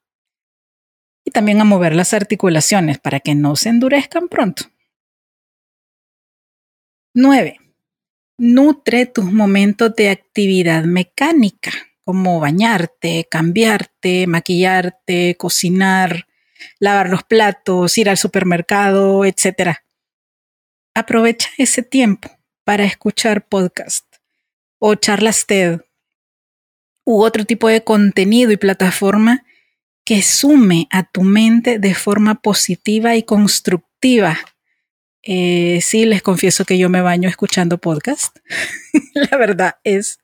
Y 1.25 1.31
también 1.31 1.61
a 1.61 1.65
mover 1.65 1.95
las 1.95 2.15
articulaciones 2.15 2.99
para 2.99 3.21
que 3.21 3.35
no 3.35 3.57
se 3.57 3.71
endurezcan 3.71 4.29
pronto. 4.29 4.65
9. 7.15 7.59
Nutre 8.39 9.07
tus 9.07 9.25
momentos 9.25 9.97
de 9.97 10.11
actividad 10.11 10.85
mecánica, 10.85 11.73
como 12.07 12.39
bañarte, 12.39 13.27
cambiarte, 13.29 14.29
maquillarte, 14.29 15.35
cocinar, 15.37 16.29
lavar 16.79 17.09
los 17.09 17.25
platos, 17.25 17.99
ir 17.99 18.09
al 18.09 18.17
supermercado, 18.17 19.25
etc. 19.25 19.79
Aprovecha 20.95 21.51
ese 21.59 21.83
tiempo 21.83 22.31
para 22.63 22.85
escuchar 22.85 23.49
podcast 23.49 24.07
o 24.79 24.95
charlas 24.95 25.47
TED 25.47 25.81
u 27.05 27.25
otro 27.25 27.45
tipo 27.45 27.67
de 27.67 27.83
contenido 27.83 28.53
y 28.53 28.57
plataforma 28.57 29.45
que 30.05 30.23
sume 30.23 30.87
a 30.93 31.03
tu 31.03 31.23
mente 31.23 31.81
de 31.81 31.95
forma 31.95 32.37
positiva 32.37 33.17
y 33.17 33.25
constructiva. 33.25 34.39
Eh, 35.25 35.81
sí, 35.83 36.07
les 36.07 36.23
confieso 36.23 36.65
que 36.65 36.79
yo 36.79 36.89
me 36.89 37.01
baño 37.01 37.29
escuchando 37.29 37.79
podcast. 37.79 38.37
La 39.15 39.37
verdad 39.37 39.79
es 39.83 40.21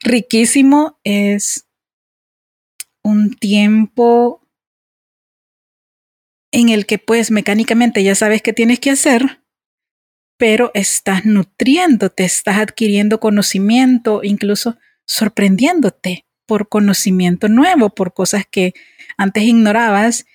riquísimo, 0.00 0.98
es 1.04 1.66
un 3.02 3.34
tiempo 3.34 4.40
en 6.52 6.68
el 6.68 6.86
que 6.86 6.98
pues 6.98 7.30
mecánicamente 7.30 8.02
ya 8.02 8.14
sabes 8.14 8.42
qué 8.42 8.52
tienes 8.52 8.78
que 8.78 8.90
hacer, 8.90 9.42
pero 10.38 10.70
estás 10.74 11.24
nutriéndote, 11.24 12.24
estás 12.24 12.58
adquiriendo 12.58 13.20
conocimiento, 13.20 14.20
incluso 14.22 14.76
sorprendiéndote 15.06 16.26
por 16.46 16.68
conocimiento 16.68 17.48
nuevo, 17.48 17.90
por 17.90 18.12
cosas 18.12 18.44
que 18.50 18.74
antes 19.16 19.44
ignorabas 19.44 20.26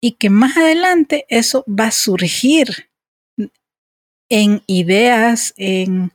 y 0.00 0.12
que 0.12 0.30
más 0.30 0.56
adelante 0.56 1.26
eso 1.28 1.64
va 1.68 1.86
a 1.86 1.90
surgir 1.90 2.90
en 4.28 4.62
ideas, 4.66 5.52
en 5.56 6.12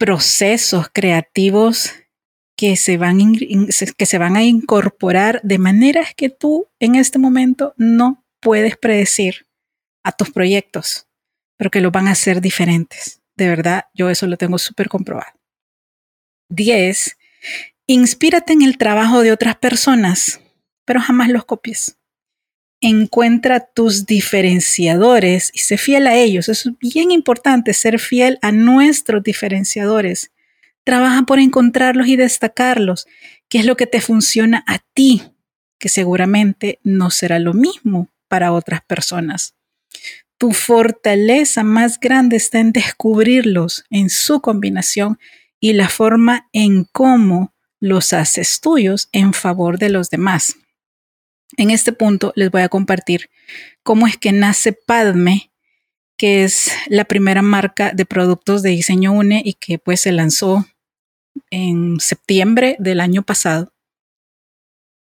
procesos 0.00 0.88
creativos 0.90 1.92
que 2.56 2.76
se, 2.76 2.96
van, 2.96 3.18
que 3.36 4.06
se 4.06 4.18
van 4.18 4.34
a 4.34 4.42
incorporar 4.42 5.42
de 5.42 5.58
maneras 5.58 6.14
que 6.16 6.30
tú 6.30 6.68
en 6.78 6.94
este 6.94 7.18
momento 7.18 7.74
no 7.76 8.24
puedes 8.40 8.78
predecir 8.78 9.46
a 10.02 10.12
tus 10.12 10.30
proyectos, 10.30 11.06
pero 11.58 11.70
que 11.70 11.82
lo 11.82 11.90
van 11.90 12.08
a 12.08 12.12
hacer 12.12 12.40
diferentes. 12.40 13.20
De 13.36 13.48
verdad, 13.48 13.84
yo 13.92 14.08
eso 14.08 14.26
lo 14.26 14.38
tengo 14.38 14.56
súper 14.56 14.88
comprobado. 14.88 15.38
10. 16.48 17.18
Inspírate 17.86 18.54
en 18.54 18.62
el 18.62 18.78
trabajo 18.78 19.20
de 19.20 19.32
otras 19.32 19.56
personas, 19.56 20.40
pero 20.86 21.02
jamás 21.02 21.28
los 21.28 21.44
copies. 21.44 21.98
Encuentra 22.80 23.60
tus 23.60 24.06
diferenciadores 24.06 25.50
y 25.54 25.58
sé 25.58 25.76
fiel 25.76 26.06
a 26.06 26.16
ellos. 26.16 26.48
Es 26.48 26.68
bien 26.80 27.10
importante 27.10 27.74
ser 27.74 27.98
fiel 27.98 28.38
a 28.42 28.52
nuestros 28.52 29.22
diferenciadores 29.22 30.30
Trabaja 30.84 31.22
por 31.22 31.38
encontrarlos 31.38 32.06
y 32.08 32.16
destacarlos. 32.16 33.06
¿Qué 33.48 33.58
es 33.58 33.66
lo 33.66 33.76
que 33.76 33.86
te 33.86 34.00
funciona 34.00 34.64
a 34.66 34.78
ti? 34.94 35.22
Que 35.78 35.88
seguramente 35.88 36.80
no 36.82 37.10
será 37.10 37.38
lo 37.38 37.52
mismo 37.52 38.08
para 38.28 38.52
otras 38.52 38.82
personas. 38.82 39.54
Tu 40.38 40.52
fortaleza 40.52 41.64
más 41.64 42.00
grande 42.00 42.36
está 42.36 42.60
en 42.60 42.72
descubrirlos, 42.72 43.84
en 43.90 44.08
su 44.08 44.40
combinación 44.40 45.18
y 45.58 45.74
la 45.74 45.88
forma 45.88 46.48
en 46.52 46.84
cómo 46.84 47.52
los 47.78 48.12
haces 48.12 48.60
tuyos 48.60 49.08
en 49.12 49.34
favor 49.34 49.78
de 49.78 49.90
los 49.90 50.08
demás. 50.08 50.56
En 51.56 51.70
este 51.70 51.92
punto 51.92 52.32
les 52.36 52.50
voy 52.50 52.62
a 52.62 52.68
compartir 52.68 53.30
cómo 53.82 54.06
es 54.06 54.16
que 54.16 54.32
nace 54.32 54.72
Padme, 54.72 55.50
que 56.16 56.44
es 56.44 56.72
la 56.86 57.04
primera 57.04 57.42
marca 57.42 57.92
de 57.92 58.04
productos 58.04 58.62
de 58.62 58.70
diseño 58.70 59.12
UNE 59.12 59.42
y 59.44 59.54
que 59.54 59.78
pues 59.78 60.02
se 60.02 60.12
lanzó 60.12 60.66
en 61.50 61.98
septiembre 62.00 62.76
del 62.78 63.00
año 63.00 63.22
pasado. 63.22 63.72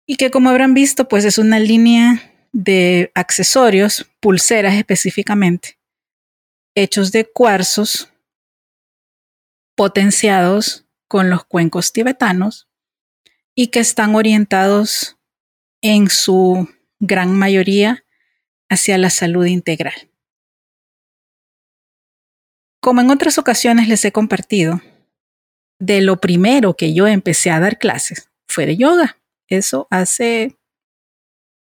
Y 0.06 0.16
que 0.16 0.30
como 0.30 0.50
habrán 0.50 0.74
visto, 0.74 1.08
pues 1.08 1.24
es 1.24 1.38
una 1.38 1.60
línea 1.60 2.32
de 2.52 3.12
accesorios, 3.14 4.10
pulseras 4.20 4.74
específicamente, 4.74 5.78
hechos 6.74 7.12
de 7.12 7.24
cuarzos 7.24 8.12
potenciados 9.74 10.86
con 11.08 11.30
los 11.30 11.44
cuencos 11.44 11.92
tibetanos 11.92 12.68
y 13.54 13.68
que 13.68 13.80
están 13.80 14.14
orientados 14.14 15.18
en 15.82 16.08
su 16.08 16.68
gran 17.00 17.36
mayoría 17.36 18.04
hacia 18.70 18.96
la 18.96 19.10
salud 19.10 19.44
integral. 19.44 20.10
Como 22.80 23.00
en 23.00 23.10
otras 23.10 23.38
ocasiones 23.38 23.88
les 23.88 24.04
he 24.04 24.12
compartido, 24.12 24.80
de 25.78 26.00
lo 26.00 26.20
primero 26.20 26.74
que 26.74 26.94
yo 26.94 27.06
empecé 27.06 27.50
a 27.50 27.60
dar 27.60 27.78
clases 27.78 28.30
fue 28.48 28.66
de 28.66 28.76
yoga. 28.76 29.18
Eso 29.48 29.88
hace 29.90 30.56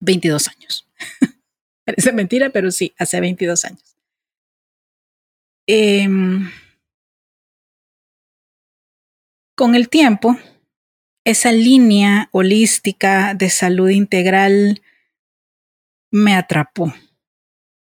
22 0.02 0.50
años. 0.50 0.90
Parece 1.86 2.12
mentira, 2.12 2.50
pero 2.50 2.70
sí, 2.72 2.94
hace 2.98 3.20
22 3.22 3.66
años. 3.66 3.98
Em, 5.66 6.52
con 9.56 9.76
el 9.76 9.88
tiempo, 9.88 10.38
esa 11.26 11.52
línea 11.52 12.30
holística 12.32 13.34
de 13.34 13.50
salud 13.50 13.90
integral 13.90 14.82
me 16.12 16.36
atrapó, 16.36 16.94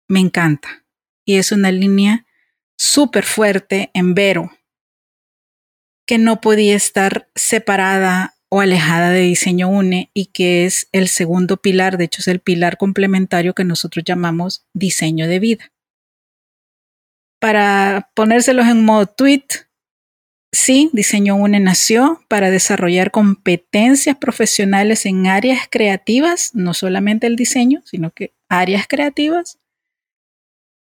me 0.09 0.21
encanta. 0.21 0.85
Y 1.25 1.37
es 1.37 1.53
una 1.53 1.71
línea 1.71 2.27
súper 2.77 3.25
fuerte 3.25 3.91
en 3.95 4.15
Vero, 4.15 4.51
que 6.07 6.19
no 6.19 6.41
podía 6.41 6.75
estar 6.75 7.29
separada 7.35 8.35
o 8.49 8.61
alejada 8.61 9.11
de 9.11 9.21
diseño 9.21 9.69
UNE 9.69 10.11
y 10.15 10.27
que 10.27 10.65
es 10.65 10.89
el 10.93 11.09
segundo 11.09 11.59
pilar, 11.59 11.99
de 11.99 12.05
hecho 12.05 12.23
es 12.23 12.29
el 12.29 12.41
pilar 12.41 12.79
complementario 12.79 13.55
que 13.55 13.65
nosotros 13.65 14.05
llamamos 14.05 14.67
diseño 14.73 15.29
de 15.29 15.39
vida. 15.39 15.73
Para 17.41 18.11
ponérselos 18.15 18.67
en 18.67 18.85
modo 18.85 19.07
tweet, 19.07 19.45
sí, 20.53 20.91
Diseño 20.93 21.37
UNE 21.37 21.61
nació 21.61 22.23
para 22.29 22.51
desarrollar 22.51 23.11
competencias 23.11 24.17
profesionales 24.17 25.07
en 25.07 25.27
áreas 25.27 25.69
creativas, 25.71 26.55
no 26.55 26.75
solamente 26.75 27.27
el 27.27 27.37
diseño, 27.37 27.83
sino 27.85 28.11
que 28.11 28.35
áreas 28.49 28.87
creativas. 28.89 29.59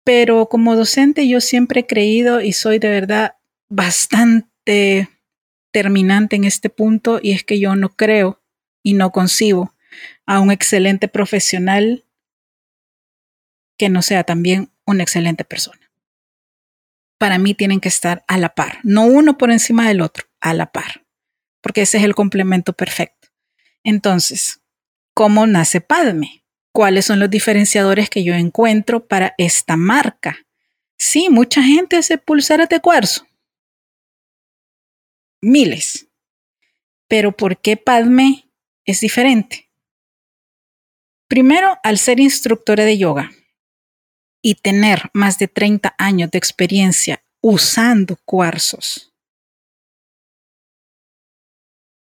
Pero 0.04 0.47
como 0.49 0.75
docente 0.75 1.28
yo 1.28 1.41
siempre 1.41 1.82
he 1.82 1.88
creído 1.88 2.41
y 2.41 2.54
soy 2.54 2.80
de 2.80 2.89
verdad 2.89 3.36
bastante 3.69 5.10
terminante 5.71 6.36
en 6.36 6.43
este 6.43 6.69
punto 6.69 7.19
y 7.21 7.32
es 7.32 7.43
que 7.43 7.60
yo 7.60 7.75
no 7.75 7.89
creo 7.89 8.41
y 8.84 8.93
no 8.93 9.12
concibo 9.12 9.73
a 10.25 10.39
un 10.39 10.51
excelente 10.51 11.08
profesional 11.08 12.06
que 13.78 13.89
no 13.89 14.01
sea 14.01 14.23
también 14.23 14.71
una 14.86 15.04
excelente 15.04 15.43
persona. 15.43 15.85
Para 17.17 17.38
mí 17.38 17.54
tienen 17.54 17.80
que 17.80 17.89
estar 17.89 18.23
a 18.28 18.38
la 18.38 18.56
par, 18.56 18.80
no 18.84 19.06
uno 19.06 19.38
por 19.38 19.51
encima 19.51 19.88
del 19.88 20.01
otro, 20.01 20.25
a 20.41 20.54
la 20.54 20.71
par, 20.71 21.06
porque 21.62 21.82
ese 21.82 21.97
es 21.97 22.04
el 22.04 22.15
complemento 22.15 22.73
perfecto. 22.73 23.30
Entonces, 23.84 24.62
¿cómo 25.13 25.47
nace 25.47 25.82
Padme? 25.82 26.43
¿Cuáles 26.73 27.06
son 27.06 27.19
los 27.19 27.30
diferenciadores 27.30 28.10
que 28.10 28.23
yo 28.23 28.34
encuentro 28.34 29.08
para 29.08 29.34
esta 29.38 29.78
marca? 29.78 30.45
Sí, 30.97 31.30
mucha 31.30 31.63
gente 31.63 31.95
hace 31.95 32.17
pulseras 32.17 32.67
de 32.69 32.82
cuarzo, 32.82 33.25
miles. 35.41 36.08
Pero 37.08 37.32
¿por 37.32 37.62
qué 37.62 37.78
Padme 37.78 38.49
es 38.84 38.99
diferente? 38.99 39.69
Primero, 41.28 41.78
al 41.84 41.97
ser 41.97 42.19
instructora 42.19 42.84
de 42.84 42.97
yoga 42.97 43.32
y 44.45 44.53
tener 44.53 45.10
más 45.12 45.39
de 45.39 45.47
30 45.47 45.95
años 45.97 46.29
de 46.29 46.38
experiencia 46.38 47.23
usando 47.41 48.15
cuarzos, 48.25 49.12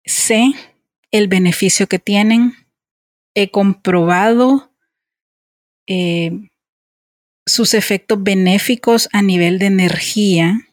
sé 0.04 0.52
el 1.10 1.28
beneficio 1.28 1.86
que 1.86 1.98
tienen, 1.98 2.52
he 3.34 3.50
comprobado 3.50 4.74
eh, 5.86 6.50
sus 7.46 7.72
efectos 7.72 8.22
benéficos 8.22 9.08
a 9.14 9.22
nivel 9.22 9.58
de 9.58 9.66
energía 9.66 10.68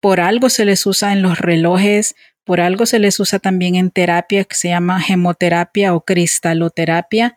por 0.00 0.20
algo 0.20 0.48
se 0.48 0.64
les 0.64 0.86
usa 0.86 1.12
en 1.12 1.22
los 1.22 1.38
relojes, 1.38 2.14
por 2.44 2.60
algo 2.60 2.86
se 2.86 3.00
les 3.00 3.18
usa 3.18 3.40
también 3.40 3.74
en 3.74 3.90
terapia 3.90 4.44
que 4.44 4.54
se 4.54 4.68
llama 4.68 5.00
gemoterapia 5.00 5.94
o 5.94 6.04
cristaloterapia. 6.04 7.36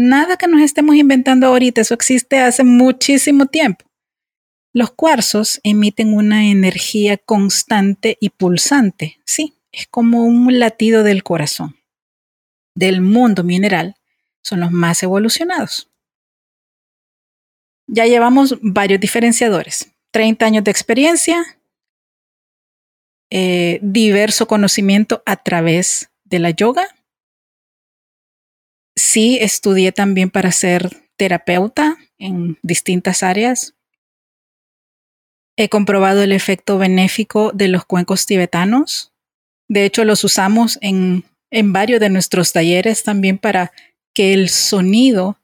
Nada 0.00 0.36
que 0.36 0.46
nos 0.46 0.60
estemos 0.60 0.94
inventando 0.94 1.48
ahorita, 1.48 1.80
eso 1.80 1.92
existe 1.92 2.38
hace 2.38 2.62
muchísimo 2.62 3.46
tiempo. 3.46 3.84
Los 4.72 4.92
cuarzos 4.92 5.58
emiten 5.64 6.14
una 6.14 6.46
energía 6.46 7.16
constante 7.16 8.16
y 8.20 8.30
pulsante, 8.30 9.18
sí, 9.26 9.54
es 9.72 9.88
como 9.88 10.22
un 10.22 10.60
latido 10.60 11.02
del 11.02 11.24
corazón. 11.24 11.80
Del 12.76 13.00
mundo 13.00 13.42
mineral 13.42 13.96
son 14.40 14.60
los 14.60 14.70
más 14.70 15.02
evolucionados. 15.02 15.90
Ya 17.88 18.06
llevamos 18.06 18.56
varios 18.62 19.00
diferenciadores, 19.00 19.90
30 20.12 20.46
años 20.46 20.62
de 20.62 20.70
experiencia, 20.70 21.44
eh, 23.30 23.80
diverso 23.82 24.46
conocimiento 24.46 25.24
a 25.26 25.42
través 25.42 26.08
de 26.22 26.38
la 26.38 26.50
yoga. 26.50 26.86
Sí, 28.98 29.38
estudié 29.40 29.92
también 29.92 30.28
para 30.28 30.50
ser 30.50 30.90
terapeuta 31.16 31.96
en 32.18 32.58
distintas 32.62 33.22
áreas. 33.22 33.74
He 35.56 35.68
comprobado 35.68 36.20
el 36.20 36.32
efecto 36.32 36.78
benéfico 36.78 37.52
de 37.52 37.68
los 37.68 37.84
cuencos 37.84 38.26
tibetanos. 38.26 39.12
De 39.68 39.84
hecho, 39.84 40.04
los 40.04 40.24
usamos 40.24 40.78
en, 40.80 41.24
en 41.52 41.72
varios 41.72 42.00
de 42.00 42.10
nuestros 42.10 42.52
talleres 42.52 43.04
también 43.04 43.38
para 43.38 43.70
que 44.14 44.34
el 44.34 44.48
sonido 44.48 45.38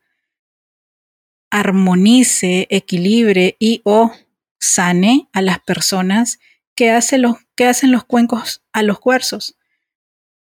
armonice, 1.48 2.66
equilibre 2.70 3.54
y 3.60 3.82
o 3.84 4.12
sane 4.58 5.28
a 5.32 5.42
las 5.42 5.60
personas 5.60 6.40
que, 6.74 7.00
los, 7.18 7.36
que 7.54 7.66
hacen 7.66 7.92
los 7.92 8.02
cuencos 8.02 8.64
a 8.72 8.82
los 8.82 8.98
cuarzos. 8.98 9.56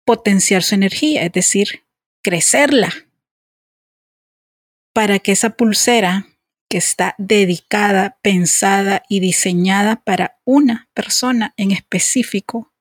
Potenciar 0.04 0.62
su 0.62 0.76
energía, 0.76 1.24
es 1.24 1.32
decir, 1.32 1.87
crecerla 2.28 2.92
para 4.94 5.20
que 5.20 5.32
esa 5.32 5.52
pulsera 5.52 6.28
que 6.70 6.78
está 6.78 7.16
dedicada, 7.18 8.20
pensada 8.22 9.04
y 9.08 9.22
diseñada 9.22 10.04
para 10.04 10.38
una 10.44 10.90
persona 10.94 11.54
en 11.56 11.72
específico, 11.72 12.74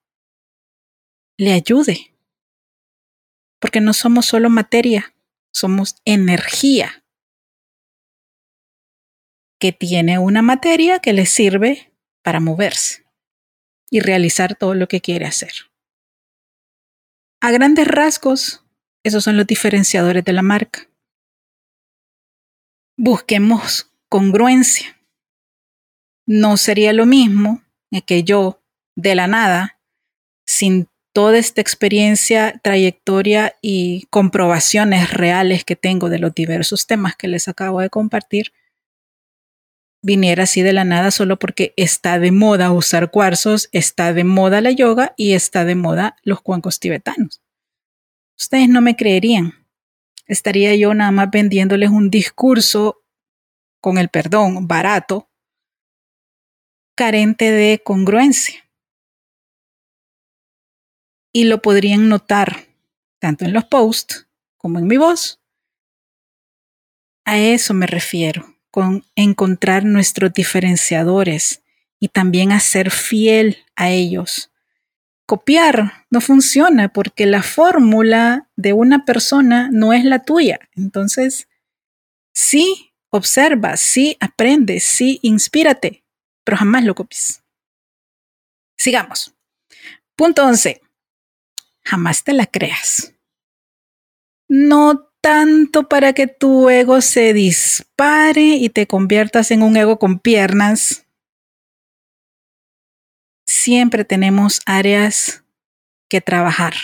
le 1.39 1.53
ayude. 1.53 2.17
Porque 3.61 3.81
no 3.81 3.93
somos 3.93 4.27
solo 4.27 4.51
materia, 4.51 5.15
somos 5.53 5.95
energía 6.05 7.05
que 9.61 9.71
tiene 9.71 10.19
una 10.19 10.43
materia 10.43 10.99
que 10.99 11.13
le 11.13 11.25
sirve 11.25 11.95
para 12.25 12.41
moverse 12.41 13.07
y 13.93 14.01
realizar 14.01 14.57
todo 14.57 14.75
lo 14.75 14.89
que 14.89 15.01
quiere 15.01 15.25
hacer. 15.25 15.53
A 17.41 17.53
grandes 17.53 17.87
rasgos, 17.87 18.66
esos 19.07 19.25
son 19.25 19.37
los 19.37 19.47
diferenciadores 19.47 20.25
de 20.25 20.33
la 20.33 20.43
marca 20.43 20.89
busquemos 22.97 23.91
congruencia. 24.09 24.99
No 26.27 26.57
sería 26.57 26.93
lo 26.93 27.07
mismo 27.07 27.63
que 28.07 28.25
yo, 28.25 28.61
de 28.95 29.15
la 29.15 29.27
nada, 29.27 29.81
sin 30.47 30.89
toda 31.15 31.39
esta 31.39 31.63
experiencia, 31.63 32.61
trayectoria 32.63 33.57
y 33.63 34.07
comprobaciones 34.11 35.13
reales 35.15 35.65
que 35.65 35.77
tengo 35.77 36.11
de 36.11 36.19
los 36.19 36.35
diversos 36.35 36.87
temas 36.87 37.17
que 37.17 37.29
les 37.29 37.49
acabo 37.49 37.81
de 37.81 37.89
compartir, 37.89 38.53
viniera 40.03 40.43
así 40.43 40.61
de 40.61 40.75
la 40.75 40.85
nada 40.85 41.11
solo 41.11 41.39
porque 41.39 41.73
está 41.77 42.19
de 42.19 42.33
moda 42.33 42.71
usar 42.71 43.11
cuarzos, 43.11 43.71
está 43.73 44.13
de 44.13 44.25
moda 44.25 44.61
la 44.61 44.73
yoga 44.73 45.15
y 45.17 45.33
está 45.33 45.65
de 45.65 45.75
moda 45.75 46.17
los 46.23 46.43
cuencos 46.43 46.81
tibetanos. 46.81 47.41
Ustedes 48.37 48.69
no 48.69 48.81
me 48.81 48.97
creerían 48.97 49.67
estaría 50.27 50.75
yo 50.75 50.93
nada 50.93 51.13
más 51.13 51.31
vendiéndoles 51.31 51.91
un 51.91 52.11
discurso 52.11 53.03
con 53.81 53.99
el 53.99 54.09
perdón 54.09 54.67
barato, 54.67 55.31
carente 56.97 57.51
de 57.51 57.81
congruencia. 57.83 58.69
Y 61.33 61.45
lo 61.45 61.63
podrían 61.63 62.09
notar 62.09 62.67
tanto 63.19 63.45
en 63.45 63.53
los 63.53 63.65
posts 63.65 64.27
como 64.57 64.79
en 64.79 64.87
mi 64.87 64.97
voz. 64.97 65.41
A 67.25 67.39
eso 67.39 67.75
me 67.75 67.87
refiero, 67.87 68.57
con 68.71 69.05
encontrar 69.15 69.85
nuestros 69.85 70.33
diferenciadores 70.33 71.63
y 71.99 72.09
también 72.09 72.53
a 72.53 72.61
ser 72.61 72.91
fiel 72.91 73.59
a 73.75 73.91
ellos 73.91 74.51
copiar 75.27 76.07
no 76.11 76.21
funciona 76.21 76.93
porque 76.93 77.27
la 77.27 77.43
fórmula 77.43 78.49
de 78.57 78.73
una 78.73 79.05
persona 79.05 79.69
no 79.73 79.93
es 79.93 80.05
la 80.05 80.23
tuya. 80.23 80.61
Entonces, 80.75 81.49
sí 82.33 82.93
observa, 83.11 83.77
sí 83.77 84.17
aprende, 84.21 84.81
sí 84.81 85.19
inspírate, 85.23 86.05
pero 86.45 86.57
jamás 86.57 86.85
lo 86.85 86.95
copies. 86.95 87.43
Sigamos. 88.79 89.35
Punto 90.17 90.45
11. 90.45 90.81
Jamás 91.85 92.25
te 92.25 92.33
la 92.33 92.47
creas. 92.47 93.13
No 94.49 95.11
tanto 95.21 95.89
para 95.89 96.13
que 96.13 96.29
tu 96.29 96.71
ego 96.71 97.01
se 97.01 97.33
dispare 97.33 98.43
y 98.43 98.69
te 98.69 98.87
conviertas 98.87 99.51
en 99.51 99.63
un 99.63 99.77
ego 99.77 99.99
con 99.99 100.21
piernas, 100.21 101.06
siempre 103.67 104.05
tenemos 104.05 104.61
áreas 104.65 105.45
que 106.09 106.21
trabajar. 106.21 106.75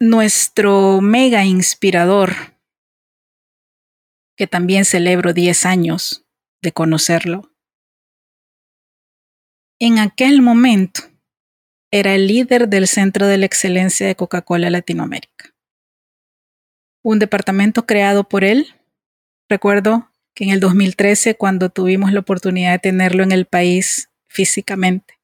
Nuestro 0.00 1.00
mega 1.00 1.44
inspirador, 1.44 2.32
que 4.36 4.48
también 4.48 4.84
celebro 4.84 5.32
10 5.32 5.66
años 5.66 6.26
de 6.62 6.72
conocerlo, 6.72 7.54
en 9.78 10.00
aquel 10.00 10.42
momento 10.42 11.02
era 11.92 12.16
el 12.16 12.26
líder 12.26 12.68
del 12.68 12.88
Centro 12.88 13.28
de 13.28 13.38
la 13.38 13.46
Excelencia 13.46 14.04
de 14.04 14.16
Coca-Cola 14.16 14.68
Latinoamérica. 14.68 15.54
Un 17.04 17.20
departamento 17.20 17.86
creado 17.86 18.28
por 18.28 18.42
él, 18.42 18.74
recuerdo, 19.48 20.10
que 20.34 20.44
en 20.44 20.50
el 20.50 20.60
2013, 20.60 21.36
cuando 21.36 21.70
tuvimos 21.70 22.12
la 22.12 22.20
oportunidad 22.20 22.72
de 22.72 22.78
tenerlo 22.78 23.22
en 23.22 23.32
el 23.32 23.46
país 23.46 24.10
físicamente, 24.28 25.20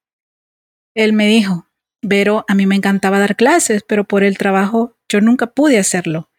él 0.94 1.12
me 1.12 1.27
dijo, 1.27 1.70
Vero, 2.03 2.46
a 2.49 2.55
mí 2.55 2.66
me 2.66 2.77
encantaba 2.77 3.18
dar 3.18 3.37
clases, 3.37 3.83
pero 3.87 4.05
por 4.05 4.25
el 4.25 4.38
trabajo 4.38 4.96
yo 5.09 5.20
nunca 5.20 5.49
pude 5.49 5.79
hacerlo. 5.79 6.31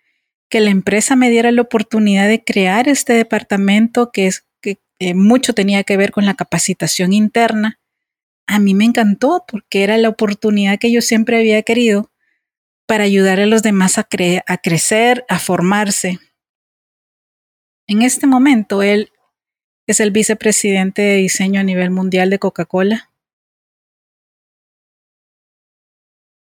Que 0.49 0.59
la 0.59 0.71
empresa 0.71 1.15
me 1.15 1.29
diera 1.29 1.51
la 1.51 1.61
oportunidad 1.61 2.27
de 2.27 2.43
crear 2.43 2.89
este 2.89 3.13
departamento 3.13 4.11
que, 4.11 4.27
es, 4.27 4.47
que 4.59 4.79
mucho 5.13 5.53
tenía 5.53 5.83
que 5.83 5.97
ver 5.97 6.11
con 6.11 6.25
la 6.25 6.33
capacitación 6.33 7.13
interna. 7.13 7.79
A 8.47 8.59
mí 8.59 8.73
me 8.73 8.85
encantó 8.85 9.45
porque 9.47 9.83
era 9.83 9.97
la 9.97 10.09
oportunidad 10.09 10.79
que 10.79 10.91
yo 10.91 11.01
siempre 11.01 11.37
había 11.37 11.61
querido 11.61 12.11
para 12.87 13.03
ayudar 13.03 13.39
a 13.39 13.45
los 13.45 13.61
demás 13.61 13.97
a, 13.97 14.07
a 14.47 14.57
crecer, 14.57 15.25
a 15.29 15.39
formarse, 15.39 16.19
en 17.91 18.03
este 18.03 18.25
momento, 18.25 18.83
él 18.83 19.11
es 19.85 19.99
el 19.99 20.11
vicepresidente 20.11 21.01
de 21.01 21.17
diseño 21.17 21.59
a 21.59 21.63
nivel 21.63 21.91
mundial 21.91 22.29
de 22.29 22.39
Coca-Cola 22.39 23.11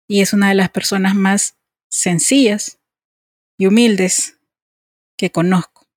y 0.09 0.21
es 0.21 0.33
una 0.33 0.51
de 0.51 0.55
las 0.55 0.71
personas 0.71 1.17
más 1.17 1.57
sencillas 1.91 2.79
y 3.59 3.67
humildes 3.67 4.39
que 5.17 5.33
conozco. 5.33 5.89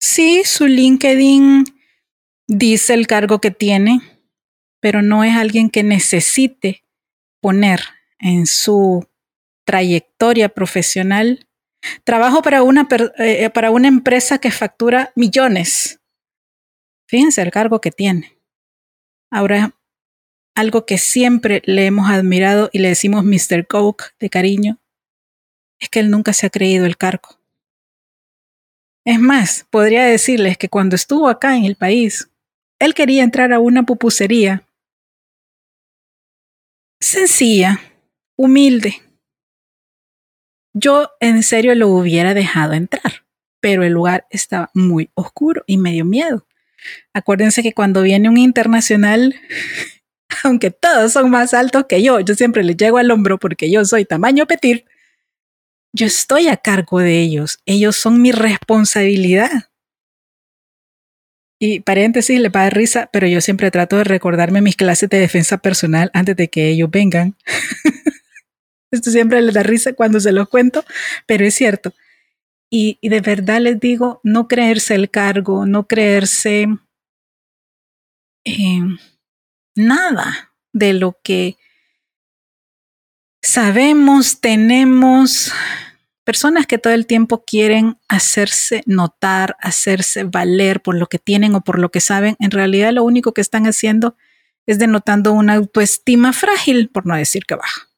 Sí, 0.00 0.42
su 0.44 0.66
LinkedIn 0.66 1.64
dice 2.48 2.94
el 2.94 3.06
cargo 3.06 3.42
que 3.42 3.50
tiene, 3.50 4.00
pero 4.80 5.02
no 5.02 5.22
es 5.22 5.36
alguien 5.36 5.68
que 5.68 5.82
necesite 5.82 6.82
poner 7.42 7.80
en 8.18 8.46
su 8.46 9.06
trayectoria 9.64 10.48
profesional 10.48 11.46
Trabajo 12.04 12.42
para 12.42 12.62
una, 12.62 12.88
eh, 13.18 13.50
para 13.50 13.70
una 13.70 13.88
empresa 13.88 14.38
que 14.38 14.50
factura 14.50 15.12
millones. 15.16 16.00
Fíjense 17.08 17.42
el 17.42 17.50
cargo 17.50 17.80
que 17.80 17.90
tiene. 17.90 18.38
Ahora, 19.30 19.74
algo 20.54 20.86
que 20.86 20.98
siempre 20.98 21.62
le 21.64 21.86
hemos 21.86 22.10
admirado 22.10 22.70
y 22.72 22.78
le 22.78 22.88
decimos 22.88 23.24
Mr. 23.24 23.66
Coke 23.66 24.04
de 24.20 24.30
cariño, 24.30 24.78
es 25.80 25.88
que 25.88 26.00
él 26.00 26.10
nunca 26.10 26.32
se 26.32 26.46
ha 26.46 26.50
creído 26.50 26.86
el 26.86 26.96
cargo. 26.96 27.40
Es 29.04 29.18
más, 29.18 29.66
podría 29.70 30.04
decirles 30.04 30.56
que 30.56 30.68
cuando 30.68 30.94
estuvo 30.94 31.28
acá 31.28 31.56
en 31.56 31.64
el 31.64 31.74
país, 31.74 32.30
él 32.78 32.94
quería 32.94 33.24
entrar 33.24 33.52
a 33.52 33.58
una 33.58 33.82
pupusería 33.82 34.66
sencilla, 37.00 37.80
humilde, 38.36 39.02
yo 40.74 41.10
en 41.20 41.42
serio 41.42 41.74
lo 41.74 41.88
hubiera 41.88 42.34
dejado 42.34 42.72
entrar, 42.72 43.24
pero 43.60 43.84
el 43.84 43.92
lugar 43.92 44.26
estaba 44.30 44.70
muy 44.74 45.10
oscuro 45.14 45.64
y 45.66 45.78
me 45.78 45.92
dio 45.92 46.04
miedo. 46.04 46.46
Acuérdense 47.12 47.62
que 47.62 47.74
cuando 47.74 48.02
viene 48.02 48.28
un 48.28 48.38
internacional, 48.38 49.34
aunque 50.44 50.70
todos 50.70 51.12
son 51.12 51.30
más 51.30 51.54
altos 51.54 51.86
que 51.88 52.02
yo, 52.02 52.20
yo 52.20 52.34
siempre 52.34 52.64
les 52.64 52.76
llego 52.76 52.98
al 52.98 53.10
hombro 53.10 53.38
porque 53.38 53.70
yo 53.70 53.84
soy 53.84 54.04
tamaño 54.04 54.46
petit, 54.46 54.84
yo 55.94 56.06
estoy 56.06 56.48
a 56.48 56.56
cargo 56.56 57.00
de 57.00 57.20
ellos, 57.20 57.58
ellos 57.66 57.96
son 57.96 58.22
mi 58.22 58.32
responsabilidad. 58.32 59.68
Y 61.60 61.78
paréntesis, 61.78 62.40
le 62.40 62.48
va 62.48 62.68
risa, 62.70 63.08
pero 63.12 63.28
yo 63.28 63.40
siempre 63.40 63.70
trato 63.70 63.96
de 63.96 64.02
recordarme 64.02 64.62
mis 64.62 64.74
clases 64.74 65.08
de 65.10 65.20
defensa 65.20 65.58
personal 65.58 66.10
antes 66.12 66.34
de 66.34 66.48
que 66.48 66.68
ellos 66.70 66.90
vengan. 66.90 67.36
Esto 68.92 69.10
siempre 69.10 69.40
les 69.40 69.54
da 69.54 69.62
risa 69.62 69.94
cuando 69.94 70.20
se 70.20 70.32
los 70.32 70.48
cuento, 70.48 70.84
pero 71.26 71.44
es 71.44 71.54
cierto. 71.54 71.92
Y, 72.70 72.98
de 73.02 73.20
verdad 73.20 73.60
les 73.60 73.80
digo, 73.80 74.20
no 74.22 74.48
creerse 74.48 74.94
el 74.94 75.10
cargo, 75.10 75.66
no 75.66 75.86
creerse 75.86 76.68
eh, 78.44 78.80
nada 79.74 80.54
de 80.72 80.92
lo 80.94 81.18
que 81.22 81.56
sabemos, 83.42 84.40
tenemos, 84.40 85.52
personas 86.24 86.66
que 86.66 86.78
todo 86.78 86.92
el 86.92 87.06
tiempo 87.06 87.44
quieren 87.44 87.98
hacerse 88.08 88.82
notar, 88.86 89.56
hacerse 89.60 90.24
valer 90.24 90.80
por 90.80 90.94
lo 90.96 91.08
que 91.08 91.18
tienen 91.18 91.54
o 91.54 91.62
por 91.62 91.78
lo 91.78 91.90
que 91.90 92.00
saben, 92.00 92.36
en 92.40 92.50
realidad 92.50 92.92
lo 92.92 93.04
único 93.04 93.32
que 93.34 93.40
están 93.40 93.66
haciendo 93.66 94.16
es 94.66 94.78
denotando 94.78 95.32
una 95.32 95.54
autoestima 95.54 96.32
frágil, 96.32 96.88
por 96.88 97.06
no 97.06 97.16
decir 97.16 97.44
que 97.44 97.56
baja. 97.56 97.91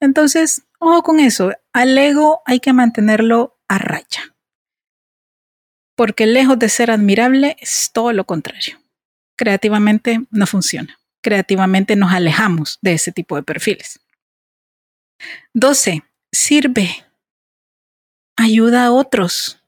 Entonces, 0.00 0.66
ojo 0.78 1.02
con 1.02 1.20
eso, 1.20 1.52
al 1.72 1.96
ego 1.96 2.42
hay 2.46 2.60
que 2.60 2.72
mantenerlo 2.72 3.58
a 3.68 3.78
raya, 3.78 4.34
porque 5.94 6.26
lejos 6.26 6.58
de 6.58 6.68
ser 6.68 6.90
admirable 6.90 7.56
es 7.60 7.90
todo 7.92 8.12
lo 8.12 8.24
contrario. 8.24 8.78
Creativamente 9.36 10.26
no 10.30 10.46
funciona, 10.46 10.98
creativamente 11.22 11.96
nos 11.96 12.12
alejamos 12.12 12.78
de 12.82 12.94
ese 12.94 13.12
tipo 13.12 13.36
de 13.36 13.42
perfiles. 13.42 14.00
12. 15.52 16.02
Sirve 16.32 17.06
ayuda 18.36 18.86
a 18.86 18.92
otros. 18.92 19.59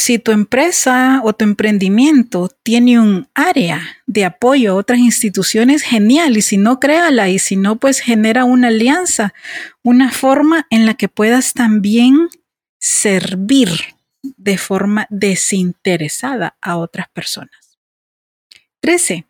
Si 0.00 0.18
tu 0.18 0.32
empresa 0.32 1.20
o 1.24 1.34
tu 1.34 1.44
emprendimiento 1.44 2.48
tiene 2.62 2.98
un 2.98 3.28
área 3.34 3.98
de 4.06 4.24
apoyo 4.24 4.72
a 4.72 4.74
otras 4.76 4.98
instituciones, 4.98 5.82
genial. 5.82 6.38
Y 6.38 6.40
si 6.40 6.56
no, 6.56 6.80
créala. 6.80 7.28
Y 7.28 7.38
si 7.38 7.56
no, 7.56 7.76
pues 7.76 8.00
genera 8.00 8.46
una 8.46 8.68
alianza, 8.68 9.34
una 9.82 10.10
forma 10.10 10.66
en 10.70 10.86
la 10.86 10.94
que 10.94 11.08
puedas 11.08 11.52
también 11.52 12.30
servir 12.78 13.68
de 14.22 14.56
forma 14.56 15.06
desinteresada 15.10 16.56
a 16.62 16.78
otras 16.78 17.10
personas. 17.10 17.78
13. 18.80 19.26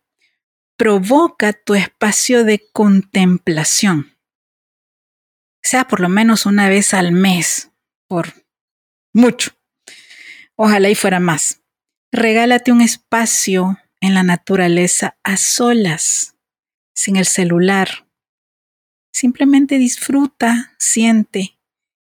Provoca 0.77 1.53
tu 1.53 1.75
espacio 1.75 2.45
de 2.45 2.63
contemplación 2.73 4.17
sea 5.63 5.87
por 5.87 6.01
lo 6.01 6.09
menos 6.09 6.47
una 6.47 6.71
vez 6.71 6.95
al 6.95 7.13
mes, 7.13 7.71
por 8.09 8.33
mucho. 9.13 9.60
Ojalá 10.63 10.91
y 10.91 10.95
fuera 10.95 11.21
más. 11.21 11.63
Regálate 12.13 12.71
un 12.71 12.83
espacio 12.83 13.79
en 14.03 14.13
la 14.13 14.23
naturaleza 14.23 15.17
a 15.23 15.39
solas, 15.39 16.37
sin 16.95 17.17
el 17.17 17.25
celular. 17.25 18.07
Simplemente 19.11 19.79
disfruta, 19.79 20.75
siente 20.79 21.57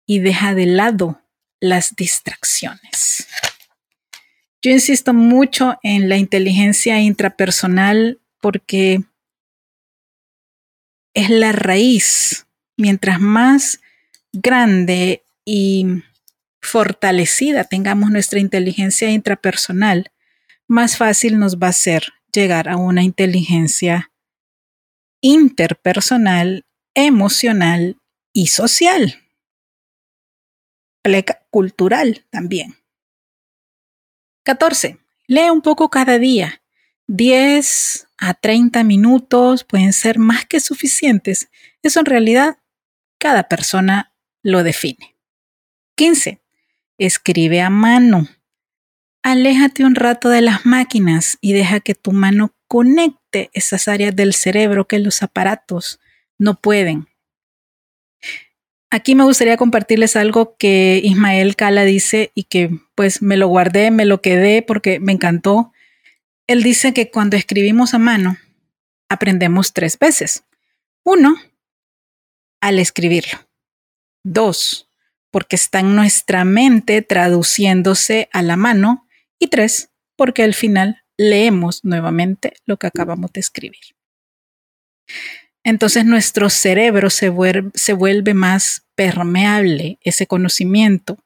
y 0.06 0.18
deja 0.18 0.54
de 0.54 0.66
lado 0.66 1.22
las 1.60 1.96
distracciones. 1.96 3.26
Yo 4.60 4.70
insisto 4.70 5.14
mucho 5.14 5.78
en 5.82 6.10
la 6.10 6.18
inteligencia 6.18 7.00
intrapersonal 7.00 8.20
porque 8.42 9.02
es 11.14 11.30
la 11.30 11.52
raíz 11.52 12.46
mientras 12.76 13.18
más 13.18 13.80
grande 14.30 15.24
y 15.46 16.02
fortalecida 16.62 17.64
tengamos 17.64 18.10
nuestra 18.10 18.38
inteligencia 18.38 19.10
intrapersonal, 19.10 20.12
más 20.68 20.96
fácil 20.96 21.38
nos 21.38 21.58
va 21.58 21.68
a 21.68 21.72
ser 21.72 22.12
llegar 22.32 22.68
a 22.68 22.76
una 22.76 23.02
inteligencia 23.02 24.10
interpersonal, 25.20 26.64
emocional 26.94 27.98
y 28.32 28.46
social. 28.46 29.18
Cultural 31.50 32.24
también. 32.30 32.76
14. 34.44 34.98
Lee 35.26 35.50
un 35.50 35.60
poco 35.60 35.90
cada 35.90 36.18
día. 36.18 36.62
10 37.08 38.08
a 38.18 38.34
30 38.34 38.84
minutos 38.84 39.64
pueden 39.64 39.92
ser 39.92 40.18
más 40.18 40.46
que 40.46 40.60
suficientes. 40.60 41.50
Eso 41.82 42.00
en 42.00 42.06
realidad 42.06 42.58
cada 43.18 43.48
persona 43.48 44.14
lo 44.42 44.62
define. 44.62 45.16
15. 45.96 46.41
Escribe 47.04 47.60
a 47.60 47.68
mano. 47.68 48.28
Aléjate 49.24 49.84
un 49.84 49.96
rato 49.96 50.28
de 50.28 50.40
las 50.40 50.64
máquinas 50.64 51.36
y 51.40 51.52
deja 51.52 51.80
que 51.80 51.96
tu 51.96 52.12
mano 52.12 52.54
conecte 52.68 53.50
esas 53.54 53.88
áreas 53.88 54.14
del 54.14 54.34
cerebro 54.34 54.86
que 54.86 55.00
los 55.00 55.20
aparatos 55.24 55.98
no 56.38 56.60
pueden. 56.60 57.08
Aquí 58.88 59.16
me 59.16 59.24
gustaría 59.24 59.56
compartirles 59.56 60.14
algo 60.14 60.56
que 60.56 61.00
Ismael 61.02 61.56
Cala 61.56 61.82
dice 61.82 62.30
y 62.36 62.44
que 62.44 62.70
pues 62.94 63.20
me 63.20 63.36
lo 63.36 63.48
guardé, 63.48 63.90
me 63.90 64.04
lo 64.04 64.22
quedé 64.22 64.62
porque 64.62 65.00
me 65.00 65.10
encantó. 65.10 65.72
Él 66.46 66.62
dice 66.62 66.94
que 66.94 67.10
cuando 67.10 67.36
escribimos 67.36 67.94
a 67.94 67.98
mano 67.98 68.36
aprendemos 69.08 69.72
tres 69.72 69.98
veces. 69.98 70.44
Uno, 71.02 71.34
al 72.60 72.78
escribirlo. 72.78 73.40
Dos, 74.22 74.88
porque 75.32 75.56
está 75.56 75.80
en 75.80 75.96
nuestra 75.96 76.44
mente 76.44 77.02
traduciéndose 77.02 78.28
a 78.32 78.42
la 78.42 78.56
mano. 78.56 79.08
Y 79.40 79.48
tres, 79.48 79.90
porque 80.14 80.44
al 80.44 80.54
final 80.54 81.02
leemos 81.16 81.84
nuevamente 81.84 82.54
lo 82.66 82.76
que 82.76 82.86
acabamos 82.86 83.32
de 83.32 83.40
escribir. 83.40 83.96
Entonces 85.64 86.04
nuestro 86.04 86.50
cerebro 86.50 87.10
se 87.10 87.28
vuelve, 87.28 87.70
se 87.74 87.92
vuelve 87.92 88.34
más 88.34 88.84
permeable, 88.94 89.98
ese 90.02 90.26
conocimiento 90.26 91.18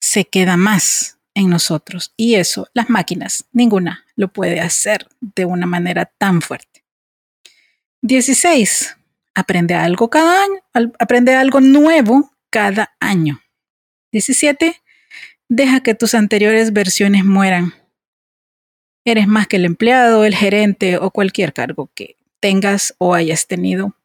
se 0.00 0.24
queda 0.24 0.56
más 0.56 1.18
en 1.34 1.50
nosotros. 1.50 2.12
Y 2.16 2.36
eso, 2.36 2.66
las 2.72 2.88
máquinas, 2.88 3.44
ninguna 3.52 4.04
lo 4.16 4.32
puede 4.32 4.60
hacer 4.60 5.06
de 5.20 5.44
una 5.44 5.66
manera 5.66 6.06
tan 6.06 6.40
fuerte. 6.40 6.84
16. 8.02 8.96
Aprende 9.34 9.74
algo 9.74 10.08
cada 10.08 10.44
año, 10.44 10.90
aprende 10.98 11.34
algo 11.34 11.60
nuevo 11.60 12.32
cada 12.50 12.94
año. 13.00 13.40
17. 14.12 14.80
Deja 15.48 15.82
que 15.82 15.94
tus 15.94 16.14
anteriores 16.14 16.72
versiones 16.72 17.24
mueran. 17.24 17.74
Eres 19.04 19.26
más 19.26 19.46
que 19.46 19.56
el 19.56 19.64
empleado, 19.64 20.24
el 20.24 20.34
gerente 20.34 20.98
o 20.98 21.10
cualquier 21.10 21.52
cargo 21.52 21.90
que 21.94 22.16
tengas 22.40 22.94
o 22.98 23.14
hayas 23.14 23.46
tenido. 23.46 23.96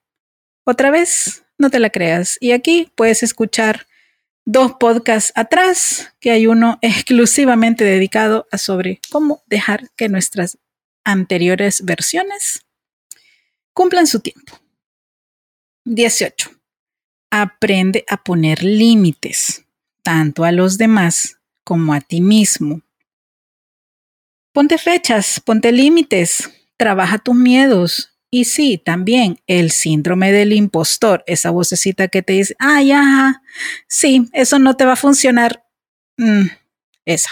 Otra 0.64 0.90
vez, 0.90 1.44
no 1.58 1.70
te 1.70 1.80
la 1.80 1.90
creas. 1.90 2.38
Y 2.40 2.52
aquí 2.52 2.92
puedes 2.96 3.24
escuchar 3.24 3.88
dos 4.46 4.74
podcasts 4.80 5.32
atrás, 5.36 6.14
que 6.20 6.32
hay 6.32 6.48
uno 6.48 6.78
exclusivamente 6.82 7.84
dedicado 7.84 8.48
a 8.52 8.58
sobre 8.58 9.02
cómo 9.12 9.44
dejar 9.48 9.90
que 9.96 10.08
nuestras 10.08 10.58
anteriores 11.04 11.84
versiones 11.84 12.66
cumplan 13.74 14.08
su 14.08 14.20
tiempo. 14.20 14.60
18. 15.86 16.52
Aprende 17.32 18.06
a 18.08 18.18
poner 18.24 18.64
límites, 18.64 19.66
tanto 20.04 20.44
a 20.44 20.52
los 20.52 20.78
demás 20.78 21.40
como 21.64 21.94
a 21.94 22.02
ti 22.02 22.22
mismo. 22.22 22.82
Ponte 24.54 24.78
fechas, 24.78 25.42
ponte 25.42 25.72
límites, 25.72 26.50
trabaja 26.78 27.18
tus 27.18 27.36
miedos. 27.36 28.12
Y 28.32 28.46
sí, 28.46 28.78
también 28.78 29.40
el 29.48 29.72
síndrome 29.72 30.32
del 30.32 30.54
impostor, 30.54 31.24
esa 31.28 31.52
vocecita 31.52 32.08
que 32.08 32.22
te 32.22 32.34
dice, 32.34 32.56
ay, 32.60 32.92
ajá, 32.92 33.42
sí, 33.88 34.30
eso 34.34 34.60
no 34.60 34.76
te 34.76 34.86
va 34.86 34.94
a 34.94 34.98
funcionar. 34.98 35.66
Mm, 36.18 36.48
esa. 37.06 37.30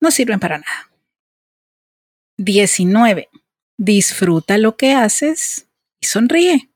No 0.00 0.10
sirven 0.10 0.40
para 0.40 0.58
nada. 0.58 0.90
19. 2.38 3.28
Disfruta 3.76 4.56
lo 4.56 4.76
que 4.76 4.92
haces 4.92 5.66
y 6.00 6.06
sonríe. 6.06 6.69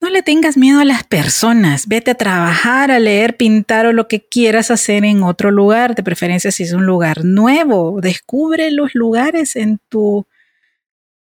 No 0.00 0.08
le 0.08 0.22
tengas 0.22 0.56
miedo 0.56 0.80
a 0.80 0.84
las 0.86 1.04
personas. 1.04 1.86
Vete 1.86 2.12
a 2.12 2.14
trabajar, 2.14 2.90
a 2.90 2.98
leer, 2.98 3.36
pintar 3.36 3.84
o 3.84 3.92
lo 3.92 4.08
que 4.08 4.26
quieras 4.26 4.70
hacer 4.70 5.04
en 5.04 5.22
otro 5.22 5.50
lugar, 5.50 5.94
de 5.94 6.02
preferencia 6.02 6.50
si 6.50 6.62
es 6.62 6.72
un 6.72 6.86
lugar 6.86 7.24
nuevo. 7.24 8.00
Descubre 8.00 8.70
los 8.70 8.94
lugares 8.94 9.56
en 9.56 9.78
tu 9.90 10.26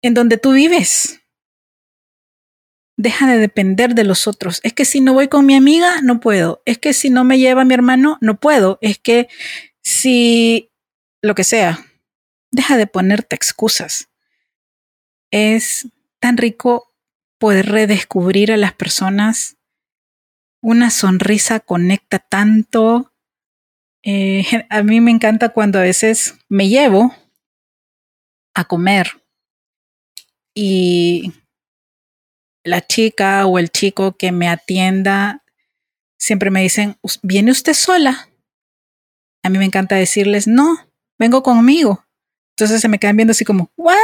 en 0.03 0.13
donde 0.13 0.37
tú 0.37 0.53
vives. 0.53 1.21
Deja 2.99 3.27
de 3.27 3.39
depender 3.39 3.95
de 3.95 4.05
los 4.05 4.27
otros. 4.27 4.61
Es 4.63 4.75
que 4.75 4.85
si 4.85 5.01
no 5.01 5.15
voy 5.15 5.29
con 5.29 5.47
mi 5.47 5.55
amiga, 5.55 6.03
no 6.03 6.21
puedo. 6.21 6.63
Es 6.67 6.79
que 6.79 6.93
si 6.93 7.09
no 7.09 7.25
me 7.25 7.39
lleva 7.39 7.65
mi 7.65 7.73
hermano, 7.73 8.19
no 8.21 8.39
puedo. 8.39 8.79
Es 8.83 8.99
que 8.99 9.29
si 9.83 10.71
lo 11.23 11.35
que 11.35 11.45
sea, 11.45 11.87
deja 12.51 12.77
de 12.77 12.87
ponerte 12.87 13.35
excusas. 13.35 14.09
Es 15.31 15.89
tan 16.21 16.37
rico 16.37 16.93
poder 17.39 17.67
redescubrir 17.67 18.53
a 18.53 18.57
las 18.57 18.73
personas. 18.73 19.57
Una 20.61 20.91
sonrisa 20.91 21.61
conecta 21.61 22.19
tanto. 22.19 23.13
Eh, 24.03 24.45
a 24.71 24.83
mí 24.83 25.01
me 25.01 25.11
encanta 25.11 25.51
cuando 25.51 25.79
a 25.79 25.83
veces 25.83 26.35
me 26.49 26.69
llevo 26.69 27.15
a 28.55 28.65
comer 28.65 29.23
y 30.55 31.33
la 32.65 32.85
chica 32.85 33.47
o 33.47 33.59
el 33.61 33.71
chico 33.71 34.17
que 34.17 34.33
me 34.33 34.49
atienda 34.49 35.45
siempre 36.19 36.51
me 36.51 36.63
dicen, 36.63 36.99
¿viene 37.23 37.53
usted 37.53 37.75
sola? 37.75 38.29
A 39.45 39.49
mí 39.51 39.59
me 39.59 39.65
encanta 39.65 39.95
decirles, 39.95 40.49
no, 40.49 40.77
vengo 41.19 41.43
conmigo. 41.45 42.05
Entonces 42.57 42.81
se 42.81 42.89
me 42.89 42.99
quedan 42.99 43.17
viendo 43.17 43.31
así 43.31 43.45
como, 43.45 43.71
¿what? 43.77 43.97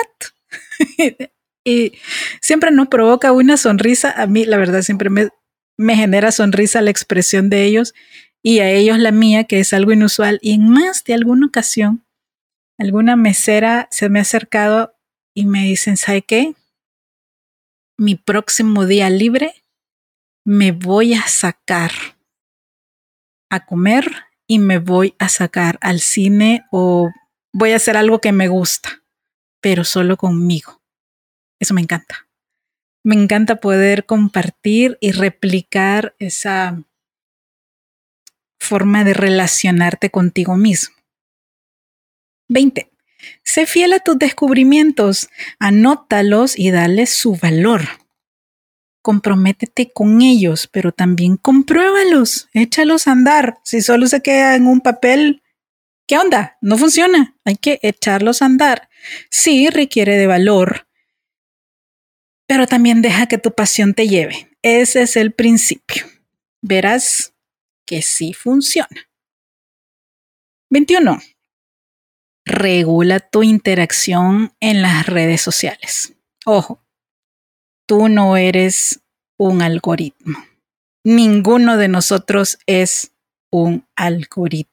y 1.64 1.94
siempre 2.40 2.70
nos 2.70 2.88
provoca 2.88 3.32
una 3.32 3.56
sonrisa. 3.56 4.10
A 4.10 4.26
mí, 4.26 4.44
la 4.44 4.58
verdad, 4.58 4.82
siempre 4.82 5.10
me, 5.10 5.30
me 5.76 5.96
genera 5.96 6.30
sonrisa 6.30 6.82
la 6.82 6.90
expresión 6.90 7.48
de 7.48 7.64
ellos 7.64 7.94
y 8.42 8.60
a 8.60 8.70
ellos 8.70 8.98
la 8.98 9.10
mía, 9.10 9.44
que 9.44 9.60
es 9.60 9.72
algo 9.72 9.92
inusual. 9.92 10.38
Y 10.42 10.52
en 10.52 10.68
más 10.68 11.02
de 11.04 11.14
alguna 11.14 11.46
ocasión, 11.46 12.04
alguna 12.78 13.16
mesera 13.16 13.88
se 13.90 14.08
me 14.10 14.18
ha 14.18 14.22
acercado 14.22 14.94
y 15.34 15.46
me 15.46 15.64
dicen, 15.64 15.96
¿sabe 15.96 16.22
qué? 16.22 16.54
Mi 17.96 18.14
próximo 18.14 18.86
día 18.86 19.08
libre 19.08 19.54
me 20.44 20.72
voy 20.72 21.14
a 21.14 21.26
sacar 21.26 21.92
a 23.50 23.64
comer 23.64 24.10
y 24.46 24.58
me 24.58 24.78
voy 24.78 25.14
a 25.18 25.28
sacar 25.28 25.78
al 25.80 26.00
cine 26.00 26.66
o 26.70 27.10
voy 27.52 27.72
a 27.72 27.76
hacer 27.76 27.96
algo 27.96 28.20
que 28.20 28.32
me 28.32 28.48
gusta, 28.48 29.02
pero 29.60 29.84
solo 29.84 30.16
conmigo. 30.16 30.83
Eso 31.58 31.74
me 31.74 31.80
encanta. 31.80 32.28
Me 33.02 33.14
encanta 33.14 33.56
poder 33.56 34.06
compartir 34.06 34.96
y 35.00 35.12
replicar 35.12 36.14
esa 36.18 36.82
forma 38.58 39.04
de 39.04 39.14
relacionarte 39.14 40.10
contigo 40.10 40.56
mismo. 40.56 40.94
20. 42.48 42.90
Sé 43.42 43.66
fiel 43.66 43.92
a 43.92 44.00
tus 44.00 44.18
descubrimientos, 44.18 45.28
anótalos 45.58 46.58
y 46.58 46.70
dale 46.70 47.06
su 47.06 47.36
valor 47.36 47.82
comprométete 49.04 49.92
con 49.92 50.22
ellos, 50.22 50.66
pero 50.72 50.90
también 50.90 51.36
compruébalos, 51.36 52.48
échalos 52.54 53.06
a 53.06 53.12
andar. 53.12 53.58
Si 53.62 53.82
solo 53.82 54.06
se 54.06 54.22
queda 54.22 54.56
en 54.56 54.66
un 54.66 54.80
papel, 54.80 55.42
¿qué 56.06 56.16
onda? 56.16 56.56
No 56.62 56.78
funciona. 56.78 57.36
Hay 57.44 57.56
que 57.56 57.78
echarlos 57.82 58.40
a 58.40 58.46
andar. 58.46 58.88
Sí, 59.30 59.68
requiere 59.68 60.16
de 60.16 60.26
valor, 60.26 60.86
pero 62.46 62.66
también 62.66 63.02
deja 63.02 63.26
que 63.26 63.38
tu 63.38 63.52
pasión 63.52 63.94
te 63.94 64.08
lleve. 64.08 64.50
Ese 64.62 65.02
es 65.02 65.16
el 65.16 65.32
principio. 65.32 66.06
Verás 66.60 67.34
que 67.86 68.02
sí 68.02 68.32
funciona. 68.32 69.08
21. 70.70 71.20
Regula 72.46 73.20
tu 73.20 73.42
interacción 73.42 74.52
en 74.60 74.82
las 74.82 75.06
redes 75.06 75.40
sociales. 75.40 76.14
Ojo, 76.44 76.82
tú 77.86 78.08
no 78.08 78.36
eres 78.36 79.00
un 79.36 79.62
algoritmo. 79.62 80.38
Ninguno 81.04 81.76
de 81.76 81.88
nosotros 81.88 82.58
es 82.66 83.12
un 83.50 83.86
algoritmo. 83.94 84.72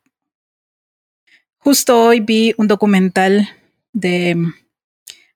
Justo 1.58 2.04
hoy 2.04 2.22
vi 2.22 2.54
un 2.58 2.68
documental 2.68 3.48
de 3.94 4.36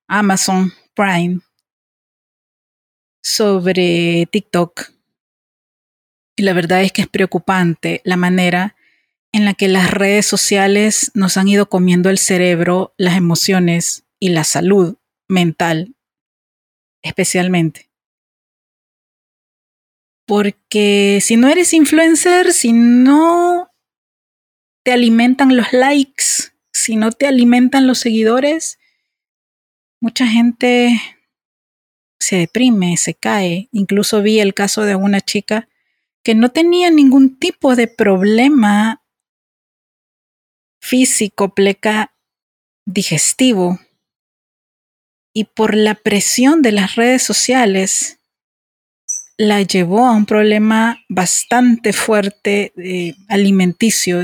Amazon 0.08 0.74
Prime 0.94 1.42
sobre 3.26 4.28
TikTok. 4.32 4.92
Y 6.38 6.44
la 6.44 6.54
verdad 6.54 6.84
es 6.84 6.92
que 6.92 7.02
es 7.02 7.08
preocupante 7.08 8.02
la 8.04 8.18
manera 8.18 8.76
en 9.32 9.46
la 9.46 9.56
que 9.56 9.68
las 9.68 9.90
redes 9.90 10.28
sociales 10.28 11.10
nos 11.16 11.36
han 11.36 11.48
ido 11.48 11.68
comiendo 11.68 12.12
el 12.12 12.20
cerebro, 12.20 12.94
las 12.98 13.18
emociones 13.18 14.06
y 14.20 14.30
la 14.30 14.44
salud 14.44 14.98
mental 15.28 15.96
especialmente. 17.02 17.90
Porque 20.28 21.18
si 21.20 21.36
no 21.36 21.48
eres 21.48 21.74
influencer, 21.74 22.54
si 22.54 22.74
no 22.74 23.72
te 24.84 24.92
alimentan 24.92 25.58
los 25.58 25.74
likes, 25.74 26.54
si 26.72 26.96
no 26.96 27.12
te 27.12 27.26
alimentan 27.26 27.88
los 27.88 27.98
seguidores, 27.98 28.78
mucha 30.00 30.28
gente 30.28 31.00
se 32.20 32.38
deprime, 32.38 32.98
se 32.98 33.14
cae. 33.14 33.70
Incluso 33.72 34.22
vi 34.22 34.40
el 34.40 34.54
caso 34.54 34.84
de 34.84 34.96
una 34.96 35.22
chica 35.22 35.68
que 36.24 36.36
no 36.36 36.50
tenía 36.50 36.90
ningún 36.90 37.38
tipo 37.38 37.76
de 37.76 37.88
problema 37.88 39.02
físico, 40.82 41.54
pleca 41.54 42.14
digestivo, 42.86 43.80
y 45.34 45.44
por 45.44 45.76
la 45.76 45.96
presión 45.96 46.62
de 46.62 46.72
las 46.72 46.96
redes 46.96 47.22
sociales 47.22 48.20
la 49.38 49.62
llevó 49.62 50.06
a 50.06 50.16
un 50.16 50.26
problema 50.26 50.98
bastante 51.10 51.92
fuerte 51.92 52.72
de 52.76 53.16
alimenticio, 53.28 54.22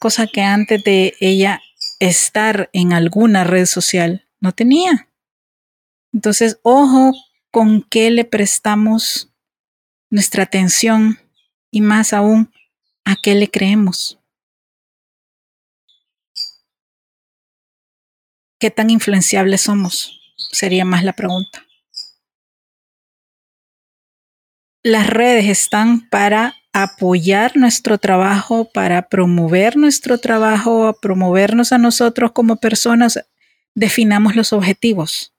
cosa 0.00 0.26
que 0.26 0.42
antes 0.42 0.82
de 0.82 1.14
ella 1.20 1.60
estar 2.00 2.68
en 2.72 2.92
alguna 2.92 3.44
red 3.44 3.66
social 3.66 4.26
no 4.40 4.52
tenía. 4.52 5.07
Entonces, 6.18 6.58
ojo 6.64 7.12
con 7.52 7.84
qué 7.88 8.10
le 8.10 8.24
prestamos 8.24 9.32
nuestra 10.10 10.42
atención 10.42 11.16
y 11.70 11.80
más 11.80 12.12
aún 12.12 12.52
a 13.04 13.14
qué 13.22 13.36
le 13.36 13.48
creemos. 13.48 14.18
¿Qué 18.58 18.68
tan 18.72 18.90
influenciables 18.90 19.60
somos? 19.60 20.34
Sería 20.50 20.84
más 20.84 21.04
la 21.04 21.12
pregunta. 21.12 21.64
Las 24.82 25.06
redes 25.06 25.44
están 25.44 26.08
para 26.08 26.56
apoyar 26.72 27.56
nuestro 27.56 27.96
trabajo, 27.98 28.68
para 28.72 29.08
promover 29.08 29.76
nuestro 29.76 30.18
trabajo, 30.18 30.98
promovernos 31.00 31.70
a 31.70 31.78
nosotros 31.78 32.32
como 32.32 32.56
personas. 32.56 33.24
Definamos 33.76 34.34
los 34.34 34.52
objetivos, 34.52 35.32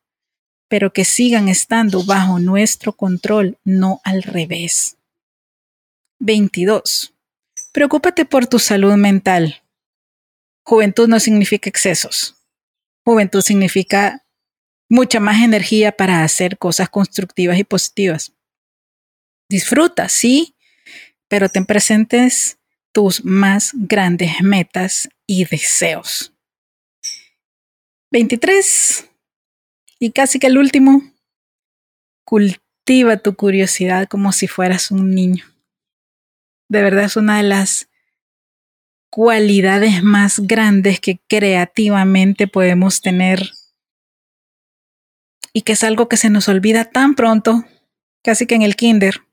pero 0.69 0.93
que 0.93 1.03
sigan 1.03 1.49
estando 1.49 2.05
bajo 2.05 2.39
nuestro 2.39 2.93
control, 2.93 3.57
no 3.65 3.99
al 4.05 4.23
revés. 4.23 4.97
22. 6.19 7.13
Preocúpate 7.73 8.23
por 8.25 8.47
tu 8.47 8.59
salud 8.59 8.93
mental. 8.95 9.61
Juventud 10.63 11.07
no 11.07 11.19
significa 11.19 11.69
excesos. 11.69 12.35
Juventud 13.03 13.41
significa 13.41 14.23
mucha 14.87 15.19
más 15.19 15.43
energía 15.43 15.91
para 15.91 16.23
hacer 16.23 16.57
cosas 16.57 16.89
constructivas 16.89 17.57
y 17.57 17.63
positivas. 17.63 18.33
Disfruta, 19.49 20.07
sí, 20.09 20.55
pero 21.27 21.49
ten 21.49 21.65
presentes 21.65 22.59
tus 22.91 23.25
más 23.25 23.71
grandes 23.73 24.41
metas 24.41 25.09
y 25.25 25.45
deseos. 25.45 26.33
23. 28.11 29.08
Y 29.99 30.11
casi 30.11 30.39
que 30.39 30.47
el 30.47 30.57
último. 30.57 31.03
Cultiva 32.25 33.17
tu 33.17 33.35
curiosidad 33.35 34.07
como 34.07 34.31
si 34.31 34.47
fueras 34.47 34.91
un 34.91 35.11
niño. 35.11 35.45
De 36.69 36.81
verdad 36.81 37.03
es 37.03 37.17
una 37.17 37.37
de 37.37 37.43
las 37.43 37.89
cualidades 39.09 40.03
más 40.03 40.39
grandes 40.39 40.99
que 40.99 41.19
creativamente 41.27 42.47
podemos 42.47 43.01
tener 43.01 43.51
y 45.51 45.63
que 45.63 45.73
es 45.73 45.83
algo 45.83 46.07
que 46.07 46.17
se 46.17 46.29
nos 46.29 46.47
olvida 46.47 46.85
tan 46.85 47.15
pronto, 47.15 47.65
casi 48.23 48.45
que 48.45 48.55
en 48.55 48.61
el 48.61 48.75
kinder. 48.75 49.23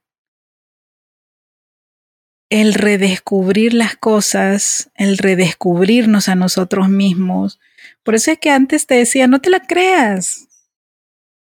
El 2.49 2.75
redescubrir 2.75 3.75
las 3.75 3.97
cosas, 3.97 4.91
el 4.95 5.19
redescubrirnos 5.19 6.29
a 6.29 6.35
nosotros 6.35 6.89
mismos. 6.89 7.61
Por 8.03 8.15
eso 8.15 8.31
es 8.31 8.39
que 8.39 8.51
antes 8.51 8.87
te 8.87 8.95
decía, 8.95 9.27
no 9.27 9.41
te 9.41 9.51
la 9.51 9.61
creas. 9.61 10.46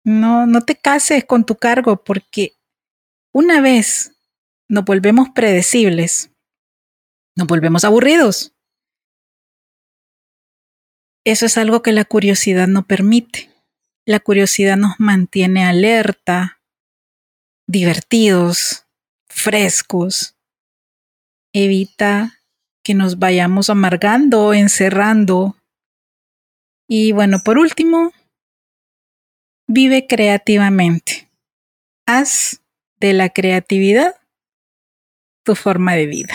No, 0.08 0.46
no 0.46 0.62
te 0.62 0.74
cases 0.74 1.26
con 1.26 1.44
tu 1.44 1.56
cargo 1.56 2.02
porque 2.02 2.54
una 3.30 3.60
vez 3.60 4.12
nos 4.66 4.86
volvemos 4.86 5.28
predecibles, 5.34 6.30
nos 7.36 7.46
volvemos 7.46 7.84
aburridos. 7.84 8.54
Eso 11.26 11.44
es 11.44 11.58
algo 11.58 11.82
que 11.82 11.92
la 11.92 12.06
curiosidad 12.06 12.68
no 12.68 12.86
permite. 12.86 13.50
La 14.06 14.18
curiosidad 14.18 14.78
nos 14.78 14.98
mantiene 14.98 15.66
alerta, 15.66 16.62
divertidos, 17.66 18.86
frescos. 19.28 20.38
Evita 21.52 22.40
que 22.82 22.94
nos 22.94 23.18
vayamos 23.18 23.68
amargando, 23.68 24.54
encerrando. 24.54 25.58
Y 26.88 27.12
bueno, 27.12 27.42
por 27.44 27.58
último, 27.58 28.14
Vive 29.70 30.06
creativamente. 30.06 31.28
Haz 32.06 32.62
de 33.00 33.12
la 33.12 33.28
creatividad 33.28 34.14
tu 35.44 35.54
forma 35.54 35.94
de 35.94 36.06
vida. 36.06 36.34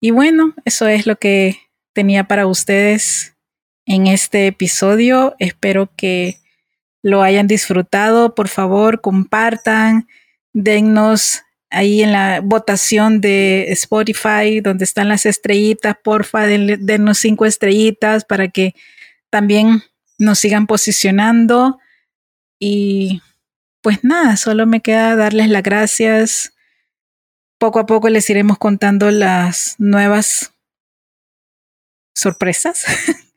Y 0.00 0.12
bueno, 0.12 0.54
eso 0.64 0.88
es 0.88 1.06
lo 1.06 1.16
que 1.16 1.58
tenía 1.92 2.24
para 2.24 2.46
ustedes 2.46 3.36
en 3.84 4.06
este 4.06 4.46
episodio. 4.46 5.36
Espero 5.38 5.90
que 5.94 6.38
lo 7.02 7.22
hayan 7.22 7.46
disfrutado. 7.46 8.34
Por 8.34 8.48
favor, 8.48 9.02
compartan, 9.02 10.08
dennos 10.54 11.42
ahí 11.68 12.02
en 12.02 12.12
la 12.12 12.40
votación 12.42 13.20
de 13.20 13.72
Spotify, 13.72 14.60
donde 14.62 14.84
están 14.84 15.10
las 15.10 15.26
estrellitas, 15.26 15.96
porfa, 16.02 16.46
dennos 16.46 17.18
cinco 17.18 17.44
estrellitas 17.44 18.24
para 18.24 18.48
que 18.48 18.74
también 19.28 19.82
nos 20.18 20.38
sigan 20.38 20.66
posicionando. 20.66 21.78
Y 22.58 23.22
pues 23.82 24.02
nada, 24.02 24.36
solo 24.36 24.66
me 24.66 24.80
queda 24.80 25.16
darles 25.16 25.48
las 25.48 25.62
gracias. 25.62 26.54
Poco 27.58 27.78
a 27.78 27.86
poco 27.86 28.08
les 28.08 28.28
iremos 28.28 28.58
contando 28.58 29.10
las 29.10 29.76
nuevas 29.78 30.52
sorpresas, 32.14 32.84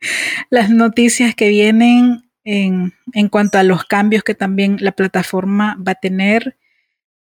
las 0.50 0.70
noticias 0.70 1.34
que 1.34 1.48
vienen 1.48 2.30
en, 2.44 2.94
en 3.12 3.28
cuanto 3.28 3.58
a 3.58 3.62
los 3.62 3.84
cambios 3.84 4.24
que 4.24 4.34
también 4.34 4.78
la 4.80 4.92
plataforma 4.92 5.76
va 5.86 5.92
a 5.92 6.00
tener 6.00 6.56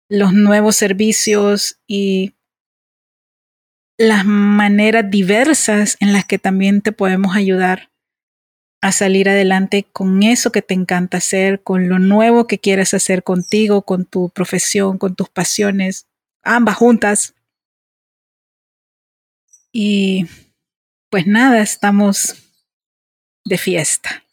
los 0.10 0.34
nuevos 0.34 0.76
servicios 0.76 1.80
y 1.88 2.36
las 3.98 4.26
maneras 4.26 5.10
diversas 5.10 5.98
en 6.00 6.14
las 6.14 6.26
que 6.26 6.38
también 6.38 6.82
te 6.82 6.92
podemos 6.92 7.36
ayudar 7.36 7.90
a 8.82 8.92
salir 8.92 9.30
adelante 9.30 9.88
con 9.92 10.24
eso 10.24 10.52
que 10.52 10.62
te 10.62 10.74
encanta 10.74 11.18
hacer, 11.18 11.62
con 11.62 11.90
lo 11.90 12.00
nuevo 12.00 12.48
que 12.48 12.60
quieres 12.60 12.94
hacer 12.94 13.24
contigo, 13.24 13.82
con 13.82 14.06
tu 14.06 14.30
profesión, 14.30 14.98
con 14.98 15.16
tus 15.16 15.30
pasiones, 15.30 16.08
ambas 16.44 16.76
juntas. 16.78 17.34
Y 19.72 20.28
pues 21.10 21.26
nada, 21.28 21.62
estamos 21.62 22.36
de 23.46 23.58
fiesta. 23.58 24.24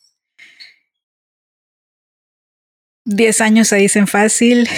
Diez 3.07 3.43
años 3.43 3.69
se 3.69 3.77
dicen 3.77 4.07
fácil. 4.07 4.69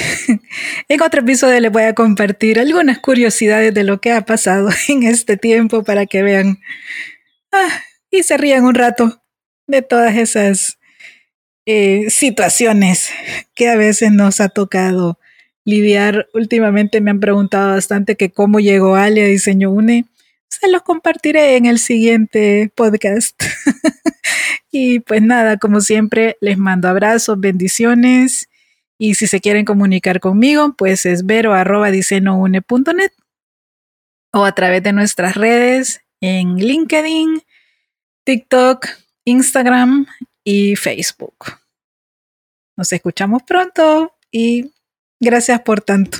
en 0.88 1.02
otro 1.02 1.20
episodio 1.20 1.60
les 1.60 1.70
voy 1.70 1.84
a 1.84 1.94
compartir 1.94 2.58
algunas 2.58 2.98
curiosidades 2.98 3.72
de 3.72 3.84
lo 3.84 4.00
que 4.00 4.12
ha 4.12 4.22
pasado 4.22 4.68
en 4.88 5.04
este 5.04 5.36
tiempo 5.36 5.84
para 5.84 6.06
que 6.06 6.22
vean 6.22 6.60
ah, 7.52 7.82
y 8.10 8.22
se 8.22 8.36
rían 8.36 8.64
un 8.64 8.74
rato 8.74 9.22
de 9.66 9.82
todas 9.82 10.16
esas 10.16 10.78
eh, 11.66 12.10
situaciones 12.10 13.10
que 13.54 13.68
a 13.68 13.76
veces 13.76 14.12
nos 14.12 14.40
ha 14.40 14.48
tocado 14.48 15.18
lidiar. 15.64 16.28
Últimamente 16.34 17.00
me 17.00 17.10
han 17.10 17.20
preguntado 17.20 17.70
bastante 17.70 18.16
que 18.16 18.30
cómo 18.30 18.60
llegó 18.60 18.96
Ale 18.96 19.24
a 19.24 19.28
Diseño 19.28 19.70
UNE. 19.70 20.06
Se 20.48 20.68
los 20.68 20.82
compartiré 20.82 21.56
en 21.56 21.66
el 21.66 21.78
siguiente 21.78 22.70
podcast. 22.74 23.42
Y 24.78 25.00
pues 25.00 25.22
nada, 25.22 25.56
como 25.56 25.80
siempre, 25.80 26.36
les 26.42 26.58
mando 26.58 26.88
abrazos, 26.88 27.40
bendiciones. 27.40 28.50
Y 28.98 29.14
si 29.14 29.26
se 29.26 29.40
quieren 29.40 29.64
comunicar 29.64 30.20
conmigo, 30.20 30.74
pues 30.76 31.06
es 31.06 31.24
vero 31.24 31.54
arroba 31.54 31.88
o 34.32 34.44
a 34.44 34.52
través 34.52 34.82
de 34.82 34.92
nuestras 34.92 35.34
redes 35.34 36.02
en 36.20 36.56
LinkedIn, 36.56 37.42
TikTok, 38.24 38.86
Instagram 39.26 40.06
y 40.44 40.76
Facebook. 40.76 41.36
Nos 42.76 42.92
escuchamos 42.92 43.42
pronto 43.42 44.14
y 44.30 44.72
gracias 45.20 45.60
por 45.62 45.80
tanto. 45.80 46.18